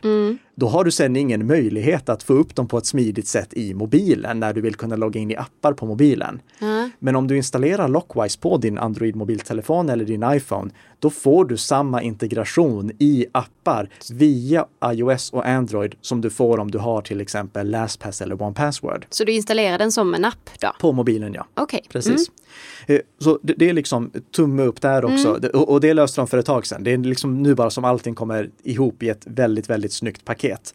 då 0.55 0.67
har 0.67 0.83
du 0.83 0.91
sen 0.91 1.15
ingen 1.15 1.47
möjlighet 1.47 2.09
att 2.09 2.23
få 2.23 2.33
upp 2.33 2.55
dem 2.55 2.67
på 2.67 2.77
ett 2.77 2.85
smidigt 2.85 3.27
sätt 3.27 3.53
i 3.53 3.73
mobilen 3.73 4.39
när 4.39 4.53
du 4.53 4.61
vill 4.61 4.75
kunna 4.75 4.95
logga 4.95 5.19
in 5.19 5.31
i 5.31 5.35
appar 5.35 5.73
på 5.73 5.85
mobilen. 5.85 6.41
Ja. 6.59 6.89
Men 6.99 7.15
om 7.15 7.27
du 7.27 7.37
installerar 7.37 7.87
Lockwise 7.87 8.39
på 8.39 8.57
din 8.57 8.77
Android-mobiltelefon 8.77 9.89
eller 9.89 10.05
din 10.05 10.23
iPhone, 10.33 10.71
då 10.99 11.09
får 11.09 11.45
du 11.45 11.57
samma 11.57 12.01
integration 12.01 12.91
i 12.99 13.25
appar 13.31 13.89
via 14.11 14.65
iOS 14.85 15.33
och 15.33 15.45
Android 15.45 15.95
som 16.01 16.21
du 16.21 16.29
får 16.29 16.57
om 16.59 16.71
du 16.71 16.77
har 16.77 17.01
till 17.01 17.21
exempel 17.21 17.69
LastPass 17.69 18.21
eller 18.21 18.41
OnePassword. 18.41 19.05
Så 19.09 19.23
du 19.23 19.31
installerar 19.31 19.77
den 19.77 19.91
som 19.91 20.13
en 20.13 20.25
app 20.25 20.49
då? 20.61 20.71
På 20.79 20.91
mobilen 20.91 21.33
ja. 21.33 21.47
Okej. 21.53 21.83
Precis. 21.89 22.31
Eh, 22.87 22.99
Så 23.19 23.39
det 23.41 23.69
är 23.69 23.73
liksom 23.73 24.06
tumme 24.35 24.63
upp 24.63 24.81
där 24.81 25.05
också. 25.05 25.33
Det- 25.41 25.49
Och, 25.49 25.69
och 25.69 25.81
det 25.81 25.93
löste 25.93 26.21
de 26.21 26.27
för 26.27 26.37
ett 26.37 26.45
tag 26.45 26.65
sedan. 26.65 26.83
Det 26.83 26.93
är 26.93 26.97
liksom 26.97 27.43
nu 27.43 27.55
bara 27.55 27.69
som 27.69 27.85
allting 27.85 28.15
kommer 28.15 28.49
ihop 28.63 29.03
i 29.03 29.09
ett 29.09 29.21
väldigt, 29.25 29.69
väldigt 29.69 29.93
snyggt 29.93 30.25
paket. 30.25 30.73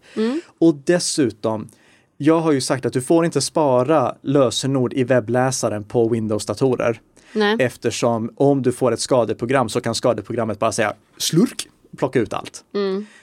Och 0.58 0.74
dessutom, 0.84 1.68
jag 2.16 2.40
har 2.40 2.52
ju 2.52 2.60
sagt 2.60 2.86
att 2.86 2.92
du 2.92 3.00
får 3.02 3.24
inte 3.24 3.40
spara 3.40 4.14
lösenord 4.22 4.92
i 4.92 5.04
webbläsaren 5.04 5.84
på 5.84 6.08
Windows-datorer. 6.08 7.00
Eftersom 7.60 8.30
om 8.36 8.62
du 8.62 8.72
får 8.72 8.92
ett 8.92 9.00
skadeprogram 9.00 9.68
så 9.68 9.80
kan 9.80 9.94
skadeprogrammet 9.94 10.58
bara 10.58 10.72
säga 10.72 10.94
slurk, 11.18 11.68
plocka 11.96 12.20
ut 12.20 12.32
allt. 12.32 12.64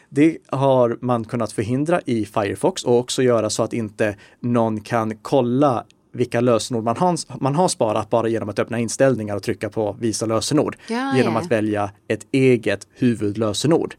Det 0.09 0.37
har 0.47 0.97
man 1.01 1.25
kunnat 1.25 1.51
förhindra 1.51 2.01
i 2.05 2.25
Firefox 2.25 2.83
och 2.83 2.97
också 2.99 3.23
göra 3.23 3.49
så 3.49 3.63
att 3.63 3.73
inte 3.73 4.15
någon 4.39 4.81
kan 4.81 5.17
kolla 5.21 5.85
vilka 6.11 6.41
lösenord 6.41 6.83
man 6.83 6.97
har, 6.97 7.41
man 7.41 7.55
har 7.55 7.67
sparat 7.67 8.09
bara 8.09 8.27
genom 8.27 8.49
att 8.49 8.59
öppna 8.59 8.79
inställningar 8.79 9.35
och 9.35 9.43
trycka 9.43 9.69
på 9.69 9.95
visa 9.99 10.25
lösenord. 10.25 10.77
Ja, 10.89 11.17
genom 11.17 11.33
ja. 11.33 11.39
att 11.39 11.51
välja 11.51 11.91
ett 12.07 12.27
eget 12.31 12.87
huvudlösenord. 12.93 13.95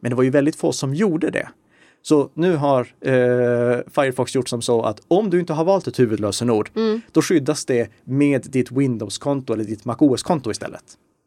Men 0.00 0.10
det 0.10 0.14
var 0.14 0.22
ju 0.22 0.30
väldigt 0.30 0.56
få 0.56 0.72
som 0.72 0.94
gjorde 0.94 1.30
det. 1.30 1.48
Så 2.02 2.30
nu 2.34 2.56
har 2.56 2.80
eh, 2.80 3.78
Firefox 3.90 4.34
gjort 4.34 4.48
som 4.48 4.62
så 4.62 4.82
att 4.82 5.00
om 5.08 5.30
du 5.30 5.40
inte 5.40 5.52
har 5.52 5.64
valt 5.64 5.86
ett 5.86 5.98
huvudlösenord, 5.98 6.70
då 7.12 7.22
skyddas 7.22 7.64
det 7.64 7.90
med 8.04 8.46
ditt 8.48 8.72
Windows-konto 8.72 9.52
eller 9.52 9.64
ditt 9.64 9.84
MacOS-konto 9.84 10.50
istället. 10.50 10.84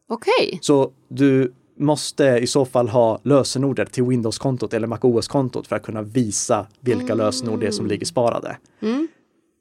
Okej. 0.10 0.60
Så 0.62 0.92
du 1.08 1.54
måste 1.80 2.24
i 2.26 2.48
så 2.48 2.66
fall 2.66 2.90
ha 2.90 3.20
lösenordet 3.24 3.92
till 3.92 4.04
Windows-kontot 4.04 4.74
eller 4.74 4.88
MacOS-kontot 4.88 5.68
för 5.68 5.76
att 5.76 5.84
kunna 5.84 6.02
visa 6.02 6.68
vilka 6.80 7.16
lösenord 7.16 7.60
det 7.60 7.68
är 7.68 7.72
som 7.72 7.88
ligger 7.88 8.06
sparade. 8.06 8.58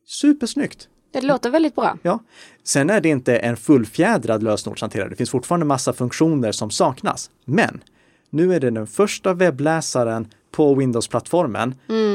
Supersnyggt! 0.09 0.89
Det 1.11 1.21
låter 1.21 1.51
väldigt 1.51 1.75
bra. 1.75 1.99
Ja. 2.03 2.21
Sen 2.65 2.91
är 2.91 3.01
det 3.01 3.09
inte 3.09 3.37
en 3.37 3.57
fullfjädrad 3.57 4.43
lösenordshanterare. 4.43 5.09
Det 5.09 5.17
finns 5.17 5.31
fortfarande 5.31 5.67
massa 5.67 5.93
funktioner 5.93 6.53
som 6.53 6.71
saknas. 6.71 7.31
Men 7.45 7.81
nu 8.31 8.55
är 8.55 8.61
det 8.61 8.71
den 8.71 8.87
första 8.87 9.35
webbläsaren 9.35 10.29
på 10.51 10.75
Windows-plattformen 10.75 11.75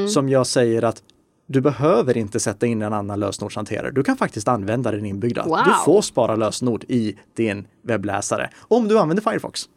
som 0.09 0.29
jag 0.29 0.47
säger 0.47 0.83
att 0.83 1.03
du 1.45 1.61
behöver 1.61 2.17
inte 2.17 2.39
sätta 2.39 2.65
in 2.65 2.81
en 2.81 2.93
annan 2.93 3.19
lösenordshanterare. 3.19 3.91
Du 3.91 4.03
kan 4.03 4.17
faktiskt 4.17 4.47
använda 4.47 4.91
den 4.91 5.05
inbyggda. 5.05 5.43
Wow. 5.43 5.59
Du 5.65 5.71
får 5.85 6.01
spara 6.01 6.35
lösenord 6.35 6.83
i 6.87 7.15
din 7.33 7.67
webbläsare 7.81 8.49
om 8.59 8.87
du 8.87 8.99
använder 8.99 9.23
Firefox. 9.23 9.69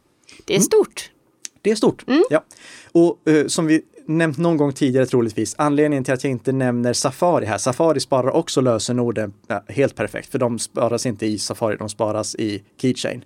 Det 0.45 0.57
är 0.57 0.61
stort. 0.61 1.11
Det 1.63 1.71
är 1.71 1.77
stort. 1.77 2.05
Ja. 2.31 2.45
Och 2.93 3.29
eh, 3.29 3.47
som 3.47 3.67
vi 3.67 3.83
nämnt 4.09 4.39
någon 4.39 4.57
gång 4.57 4.73
tidigare 4.73 5.07
troligtvis, 5.07 5.55
anledningen 5.59 6.05
till 6.05 6.15
att 6.15 6.25
jag 6.25 6.31
inte 6.31 6.53
nämner 6.53 6.93
Safari 6.93 7.47
här, 7.47 7.59
Safari 7.59 8.01
sparar 8.01 8.31
också 8.31 8.61
lösenorden 8.61 9.33
ja, 9.47 9.65
helt 9.69 9.95
perfekt, 9.95 10.31
för 10.31 10.39
de 10.39 10.59
sparas 10.59 11.07
inte 11.07 11.27
i 11.27 11.39
Safari, 11.39 11.77
de 11.77 11.89
sparas 11.89 12.35
i 12.35 12.63
Keychain. 12.81 13.25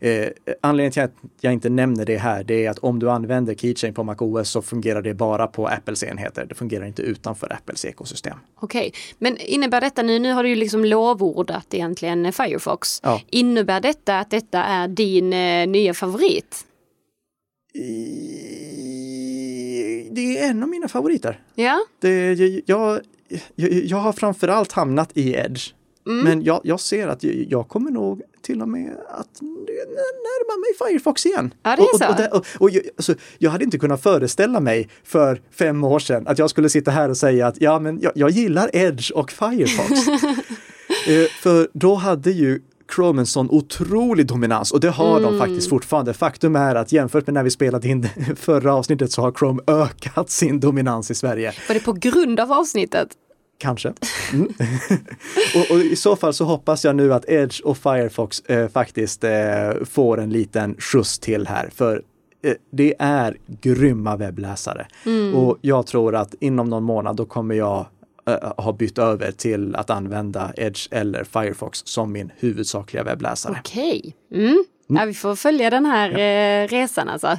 Eh, 0.00 0.28
anledningen 0.60 0.92
till 0.92 1.02
att 1.02 1.14
jag 1.40 1.52
inte 1.52 1.68
nämner 1.68 2.04
det 2.04 2.16
här, 2.16 2.44
det 2.44 2.66
är 2.66 2.70
att 2.70 2.78
om 2.78 2.98
du 2.98 3.10
använder 3.10 3.54
Keychain 3.54 3.94
på 3.94 4.04
MacOS 4.04 4.50
så 4.50 4.62
fungerar 4.62 5.02
det 5.02 5.14
bara 5.14 5.46
på 5.46 5.66
Apples 5.66 6.04
enheter. 6.04 6.46
Det 6.48 6.54
fungerar 6.54 6.84
inte 6.84 7.02
utanför 7.02 7.52
Apples 7.52 7.84
ekosystem. 7.84 8.38
Okej, 8.60 8.92
men 9.18 9.36
innebär 9.36 9.80
detta 9.80 10.02
nu, 10.02 10.18
nu 10.18 10.32
har 10.32 10.42
du 10.42 10.48
ju 10.48 10.56
liksom 10.56 10.84
lovordat 10.84 11.74
egentligen 11.74 12.32
Firefox. 12.32 13.00
Ja. 13.02 13.20
Innebär 13.30 13.80
detta 13.80 14.18
att 14.18 14.30
detta 14.30 14.64
är 14.64 14.88
din 14.88 15.32
eh, 15.32 15.66
nya 15.66 15.94
favorit? 15.94 16.66
I- 17.74 18.69
Det 20.10 20.38
är 20.38 20.50
en 20.50 20.62
av 20.62 20.68
mina 20.68 20.88
favoriter. 20.88 21.40
Ja, 21.54 21.78
Det, 22.00 22.32
jag, 22.66 23.00
jag, 23.54 23.72
jag, 23.72 23.96
har 23.98 24.12
framförallt 24.12 24.72
hamnat 24.72 25.10
i 25.14 25.34
Edge. 25.34 25.72
Men 26.04 26.42
jag, 26.42 26.60
jag 26.64 26.80
ser 26.80 27.08
att 27.08 27.24
jag, 27.24 27.34
jag 27.48 27.68
kommer 27.68 27.90
nog 27.90 28.22
till 28.42 28.62
och 28.62 28.68
med 28.68 28.96
att 29.08 29.40
närma 29.40 30.60
mig 30.60 30.88
Firefox 30.92 31.26
igen. 31.26 31.54
Ja, 31.62 31.76
det 31.76 31.82
är 31.82 31.98
så. 31.98 32.04
Och, 32.04 32.10
och, 32.10 32.16
det- 32.16 32.28
och, 32.28 32.46
och 32.62 32.70
jag, 32.70 32.82
alltså, 32.96 33.14
jag 33.38 33.50
hade 33.50 33.64
inte 33.64 33.78
kunnat 33.78 34.02
föreställa 34.02 34.60
mig 34.60 34.88
för 35.04 35.40
fem 35.50 35.84
år 35.84 35.98
sedan 35.98 36.26
att 36.26 36.38
jag 36.38 36.50
skulle 36.50 36.68
sitta 36.68 36.90
här 36.90 37.08
och 37.08 37.16
säga 37.16 37.46
att 37.46 37.60
ja, 37.60 37.78
men 37.78 38.00
jag, 38.00 38.12
jag 38.14 38.30
gillar 38.30 38.70
Edge 38.76 39.10
och 39.14 39.30
Firefox. 39.32 39.90
eh, 41.08 41.26
för 41.42 41.68
då 41.72 41.94
hade 41.94 42.30
ju 42.30 42.60
Chrome 42.94 43.22
en 43.22 43.26
sån 43.26 43.50
otrolig 43.50 44.26
dominans 44.26 44.72
och 44.72 44.80
det 44.80 44.90
har 44.90 45.20
de 45.20 45.38
faktiskt 45.38 45.68
fortfarande. 45.68 46.14
Faktum 46.14 46.56
är 46.56 46.74
att 46.74 46.92
jämfört 46.92 47.26
med 47.26 47.34
när 47.34 47.42
vi 47.42 47.50
spelade 47.50 47.88
in 47.88 48.08
förra 48.36 48.74
avsnittet 48.74 49.12
så 49.12 49.22
har 49.22 49.32
Chrome 49.32 49.62
ökat 49.66 50.30
sin 50.30 50.60
dominans 50.60 51.10
i 51.10 51.14
Sverige. 51.14 51.52
var 51.68 51.74
det 51.74 51.80
på 51.80 51.92
grund 51.92 52.40
av 52.40 52.52
avsnittet? 52.52 53.08
Kanske. 53.58 53.92
Mm. 54.32 54.48
och, 55.54 55.70
och 55.70 55.80
i 55.80 55.96
så 55.96 56.16
fall 56.16 56.34
så 56.34 56.44
hoppas 56.44 56.84
jag 56.84 56.96
nu 56.96 57.14
att 57.14 57.24
Edge 57.28 57.60
och 57.64 57.78
Firefox 57.78 58.40
eh, 58.40 58.68
faktiskt 58.68 59.24
eh, 59.24 59.30
får 59.84 60.20
en 60.20 60.30
liten 60.30 60.76
skjuts 60.78 61.18
till 61.18 61.46
här. 61.46 61.70
För 61.74 62.02
eh, 62.44 62.54
det 62.72 62.94
är 62.98 63.36
grymma 63.60 64.16
webbläsare. 64.16 64.86
Och 65.34 65.58
jag 65.60 65.86
tror 65.86 66.14
att 66.14 66.34
inom 66.40 66.70
någon 66.70 66.84
månad 66.84 67.16
då 67.16 67.24
kommer 67.24 67.54
jag 67.54 67.86
eh, 68.32 68.52
ha 68.56 68.72
bytt 68.72 68.98
över 68.98 69.32
till 69.32 69.76
att 69.76 69.90
använda 69.90 70.52
Edge 70.56 70.88
eller 70.90 71.24
Firefox 71.24 71.82
som 71.84 72.12
min 72.12 72.32
huvudsakliga 72.36 73.04
webbläsare. 73.04 73.56
Okej. 73.60 74.16
Mm. 74.32 74.64
Ja, 74.86 75.04
vi 75.04 75.14
får 75.14 75.36
följa 75.36 75.70
den 75.70 75.86
här 75.86 76.10
eh, 76.10 76.68
resan 76.68 77.08
alltså. 77.08 77.38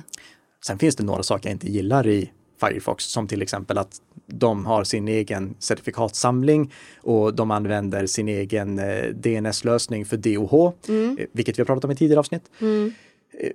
Sen 0.66 0.80
finns 0.80 0.96
det 0.96 1.04
några 1.04 1.24
saker 1.24 1.50
jag 1.50 1.56
inte 1.56 1.72
gillar 1.72 2.08
i 2.08 2.32
Firefox, 2.60 3.04
som 3.04 3.28
till 3.28 3.42
exempel 3.42 3.78
att 3.78 4.02
de 4.28 4.66
har 4.66 4.84
sin 4.84 5.08
egen 5.08 5.56
certifikatsamling 5.60 6.74
och 7.02 7.36
de 7.36 7.52
använder 7.52 8.06
sin 8.06 8.28
egen 8.28 8.80
eh, 8.80 9.06
DNS-lösning 9.06 10.06
för 10.06 10.18
DOH, 10.18 10.74
eh, 10.90 11.26
vilket 11.32 11.58
vi 11.58 11.62
har 11.62 11.66
pratat 11.66 11.86
om 11.86 11.92
i 11.92 11.96
tidigare 11.96 12.20
avsnitt. 12.20 12.44
Eh, 12.62 13.52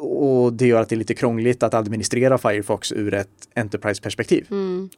Och 0.00 0.52
det 0.52 0.66
gör 0.66 0.80
att 0.80 0.88
det 0.88 0.94
är 0.94 0.98
lite 0.98 1.14
krångligt 1.14 1.62
att 1.62 1.74
administrera 1.74 2.38
Firefox 2.38 2.92
ur 2.92 3.14
ett 3.14 3.28
Enterprise-perspektiv. 3.54 4.46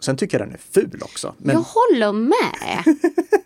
Sen 0.01 0.17
tycker 0.17 0.39
jag 0.39 0.49
den 0.49 0.55
är 0.55 0.61
ful 0.81 1.01
också. 1.03 1.35
Men 1.39 1.55
Jag 1.55 1.63
håller 1.63 2.13
med. 2.13 2.97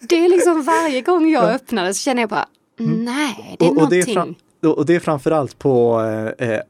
Det 0.09 0.25
är 0.25 0.29
liksom 0.29 0.63
varje 0.63 1.01
gång 1.01 1.31
jag 1.31 1.51
öppnar 1.51 1.85
det 1.85 1.95
så 1.95 2.01
känner 2.01 2.23
jag 2.23 2.29
bara, 2.29 2.49
nej, 2.79 3.57
det 3.59 3.65
är 3.65 3.71
och, 3.71 3.83
och, 3.83 3.91
det 3.91 3.97
är 3.97 4.15
någonting. 4.15 4.39
fram, 4.61 4.73
och 4.73 4.87
det 4.87 4.95
är 4.95 5.01
framförallt 5.01 5.59
på 5.59 6.01
eh, 6.39 6.61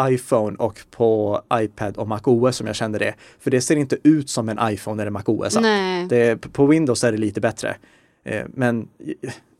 iPhone 0.00 0.56
och 0.56 0.80
på 0.90 1.40
iPad 1.54 1.96
och 1.96 2.08
MacOS 2.08 2.56
som 2.56 2.66
jag 2.66 2.76
känner 2.76 2.98
det. 2.98 3.14
För 3.40 3.50
det 3.50 3.60
ser 3.60 3.76
inte 3.76 3.96
ut 4.02 4.30
som 4.30 4.48
en 4.48 4.58
iPhone 4.62 5.02
eller 5.02 5.10
MacOS. 5.10 5.56
på 6.52 6.66
Windows 6.66 7.04
är 7.04 7.12
det 7.12 7.18
lite 7.18 7.40
bättre. 7.40 7.76
Eh, 8.24 8.44
men 8.54 8.88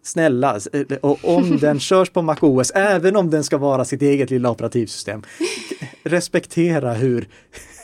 snälla, 0.08 0.60
eh, 0.72 0.96
och 1.00 1.18
om 1.22 1.58
den 1.58 1.80
körs 1.88 2.10
på 2.10 2.22
MacOS, 2.22 2.70
även 2.74 3.16
om 3.16 3.30
den 3.30 3.44
ska 3.44 3.58
vara 3.58 3.84
sitt 3.84 4.02
eget 4.02 4.30
lilla 4.30 4.50
operativsystem, 4.50 5.22
respektera 6.02 6.92
hur, 6.92 7.28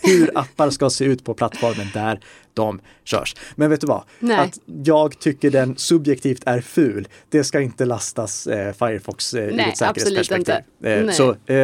hur 0.02 0.38
appar 0.38 0.70
ska 0.70 0.90
se 0.90 1.04
ut 1.04 1.24
på 1.24 1.34
plattformen 1.34 1.86
där. 1.94 2.20
de 2.54 2.80
körs. 3.04 3.36
Men 3.54 3.70
vet 3.70 3.80
du 3.80 3.86
vad? 3.86 4.02
Nej. 4.18 4.38
Att 4.38 4.58
jag 4.84 5.18
tycker 5.18 5.50
den 5.50 5.76
subjektivt 5.76 6.42
är 6.46 6.60
ful, 6.60 7.08
det 7.28 7.44
ska 7.44 7.60
inte 7.60 7.84
lastas 7.84 8.46
eh, 8.46 8.72
Firefox 8.72 9.34
eh, 9.34 9.44
ur 9.44 9.52
Nej, 9.52 9.68
ett 9.68 9.78
säkerhetsperspektiv. 9.78 10.54
Eh, 10.82 11.10
så 11.10 11.36
eh, 11.46 11.56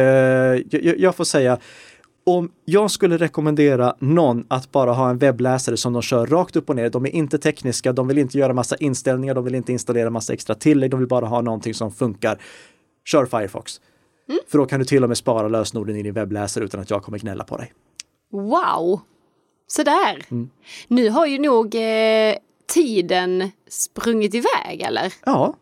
jag, 0.69 0.99
jag 0.99 1.15
får 1.15 1.23
säga, 1.23 1.57
om 2.23 2.51
jag 2.65 2.91
skulle 2.91 3.17
rekommendera 3.17 3.95
någon 3.99 4.45
att 4.47 4.71
bara 4.71 4.91
ha 4.91 5.09
en 5.09 5.17
webbläsare 5.17 5.77
som 5.77 5.93
de 5.93 6.01
kör 6.01 6.25
rakt 6.25 6.55
upp 6.55 6.69
och 6.69 6.75
ner, 6.75 6.89
de 6.89 7.05
är 7.05 7.09
inte 7.09 7.37
tekniska, 7.37 7.93
de 7.93 8.07
vill 8.07 8.17
inte 8.17 8.37
göra 8.37 8.53
massa 8.53 8.75
inställningar, 8.75 9.35
de 9.35 9.43
vill 9.43 9.55
inte 9.55 9.71
installera 9.71 10.09
massa 10.09 10.33
extra 10.33 10.55
tillägg, 10.55 10.91
de 10.91 10.99
vill 10.99 11.09
bara 11.09 11.25
ha 11.25 11.41
någonting 11.41 11.73
som 11.73 11.91
funkar. 11.91 12.41
Kör 13.05 13.25
Firefox. 13.25 13.81
Mm. 14.29 14.39
För 14.47 14.57
då 14.57 14.65
kan 14.65 14.79
du 14.79 14.85
till 14.85 15.03
och 15.03 15.09
med 15.09 15.17
spara 15.17 15.47
lösenorden 15.47 15.95
i 15.95 16.03
din 16.03 16.13
webbläsare 16.13 16.63
utan 16.63 16.81
att 16.81 16.89
jag 16.89 17.03
kommer 17.03 17.19
gnälla 17.19 17.43
på 17.43 17.57
dig. 17.57 17.73
Wow! 18.31 18.99
Sådär. 19.67 20.25
Mm. 20.31 20.49
Nu 20.87 21.09
har 21.09 21.25
ju 21.25 21.39
nog 21.39 21.75
eh, 21.75 22.35
tiden 22.73 23.51
sprungit 23.69 24.33
iväg, 24.33 24.81
eller? 24.81 25.13
Ja, 25.25 25.55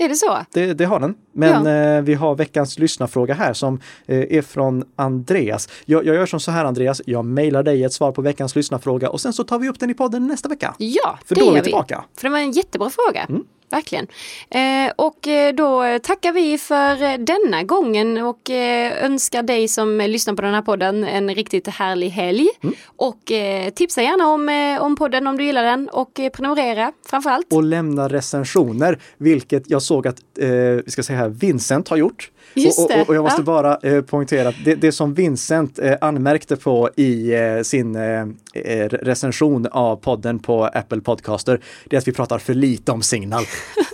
Är 0.00 0.08
det 0.08 0.14
så? 0.14 0.38
det, 0.52 0.74
det 0.74 0.84
har 0.84 1.00
den. 1.00 1.14
Men 1.32 1.66
eh, 1.96 2.02
vi 2.02 2.14
har 2.14 2.34
veckans 2.34 2.78
lyssnarfråga 2.78 3.34
här 3.34 3.52
som 3.52 3.80
eh, 4.06 4.18
är 4.18 4.42
från 4.42 4.84
Andreas. 4.96 5.68
Jag, 5.84 6.06
jag 6.06 6.14
gör 6.14 6.26
som 6.26 6.40
så 6.40 6.50
här 6.50 6.64
Andreas, 6.64 7.02
jag 7.06 7.24
mejlar 7.24 7.62
dig 7.62 7.84
ett 7.84 7.92
svar 7.92 8.12
på 8.12 8.22
veckans 8.22 8.56
lyssnarfråga 8.56 9.10
och 9.10 9.20
sen 9.20 9.32
så 9.32 9.44
tar 9.44 9.58
vi 9.58 9.68
upp 9.68 9.80
den 9.80 9.90
i 9.90 9.94
podden 9.94 10.26
nästa 10.26 10.48
vecka. 10.48 10.74
Ja, 10.78 11.18
För 11.24 11.34
det 11.34 11.40
då 11.40 11.50
är 11.50 11.54
vi 11.54 11.60
tillbaka. 11.60 11.94
Mm. 11.94 12.06
För 12.16 12.28
det 12.28 12.32
var 12.32 12.38
en 12.38 12.52
jättebra 12.52 12.90
fråga. 12.90 13.26
Verkligen. 13.70 14.06
Eh, 14.50 14.92
och 14.96 15.28
eh, 15.28 15.54
då 15.54 15.98
tackar 16.02 16.32
vi 16.32 16.58
för 16.58 17.18
denna 17.18 17.62
gången 17.62 18.18
och 18.18 18.50
eh, 18.50 19.04
önskar 19.04 19.42
dig 19.42 19.68
som 19.68 19.98
lyssnar 19.98 20.34
på 20.34 20.42
den 20.42 20.54
här 20.54 20.62
podden 20.62 21.04
en 21.04 21.34
riktigt 21.34 21.68
härlig 21.68 22.08
helg. 22.08 22.48
Mm. 22.62 22.74
Och 22.96 23.32
eh, 23.32 23.70
tipsa 23.70 24.02
gärna 24.02 24.26
om, 24.26 24.78
om 24.80 24.96
podden 24.96 25.26
om 25.26 25.36
du 25.36 25.44
gillar 25.44 25.64
den 25.64 25.88
och 25.88 26.20
prenumerera 26.32 26.92
framförallt. 27.06 27.52
Och 27.52 27.62
lämna 27.62 28.08
recensioner, 28.08 28.98
vilket 29.18 29.70
jag 29.70 29.82
såg 29.82 30.06
att, 30.06 30.18
eh, 30.38 30.48
vi 30.84 30.84
ska 30.86 31.02
säga 31.02 31.18
här, 31.18 31.28
Vincent 31.28 31.88
har 31.88 31.96
gjort. 31.96 32.30
Just 32.54 32.78
och, 32.78 32.90
och, 32.90 33.08
och 33.08 33.14
jag 33.14 33.22
måste 33.22 33.40
ja. 33.40 33.44
bara 33.44 33.78
eh, 33.82 34.02
poängtera 34.02 34.48
att 34.48 34.64
det, 34.64 34.74
det 34.74 34.92
som 34.92 35.14
Vincent 35.14 35.78
eh, 35.78 35.94
anmärkte 36.00 36.56
på 36.56 36.90
i 36.96 37.32
sin 37.62 37.96
recension 38.90 39.66
av 39.66 39.96
podden 39.96 40.38
på 40.38 40.64
Apple 40.64 41.00
Podcaster, 41.00 41.60
det 41.84 41.96
är 41.96 41.98
att 41.98 42.08
vi 42.08 42.12
pratar 42.12 42.38
för 42.38 42.54
lite 42.54 42.92
om 42.92 43.02
Signal. 43.02 43.44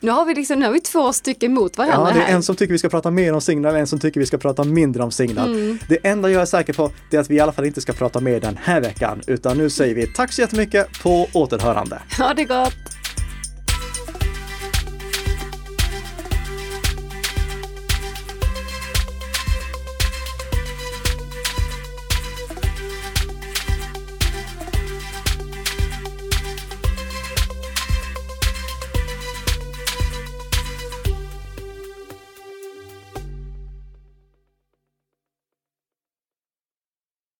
Nu 0.00 0.10
har 0.10 0.24
vi 0.24 0.34
liksom, 0.34 0.58
nu 0.58 0.66
har 0.66 0.72
vi 0.72 0.80
två 0.80 1.12
stycken 1.12 1.54
mot 1.54 1.78
varandra 1.78 2.08
Ja, 2.08 2.14
det 2.14 2.20
är 2.20 2.26
här. 2.26 2.34
en 2.34 2.42
som 2.42 2.56
tycker 2.56 2.72
vi 2.72 2.78
ska 2.78 2.88
prata 2.88 3.10
mer 3.10 3.32
om 3.32 3.40
Signal, 3.40 3.74
en 3.76 3.86
som 3.86 3.98
tycker 3.98 4.20
vi 4.20 4.26
ska 4.26 4.38
prata 4.38 4.64
mindre 4.64 5.02
om 5.02 5.10
Signal. 5.10 5.78
Det 5.88 5.98
enda 6.06 6.30
jag 6.30 6.42
är 6.42 6.46
säker 6.46 6.72
på 6.72 6.90
är 7.10 7.18
att 7.18 7.30
vi 7.30 7.34
i 7.34 7.40
alla 7.40 7.52
fall 7.52 7.64
inte 7.64 7.80
ska 7.80 7.92
prata 7.92 8.20
mer 8.20 8.40
den 8.40 8.58
här 8.62 8.80
veckan, 8.80 9.22
utan 9.26 9.58
nu 9.58 9.70
säger 9.70 9.94
vi 9.94 10.06
tack 10.06 10.32
så 10.32 10.40
jättemycket 10.40 11.02
på 11.02 11.28
återhörande. 11.32 12.02
Ha 12.18 12.34
det 12.34 12.44
gott! 12.44 12.95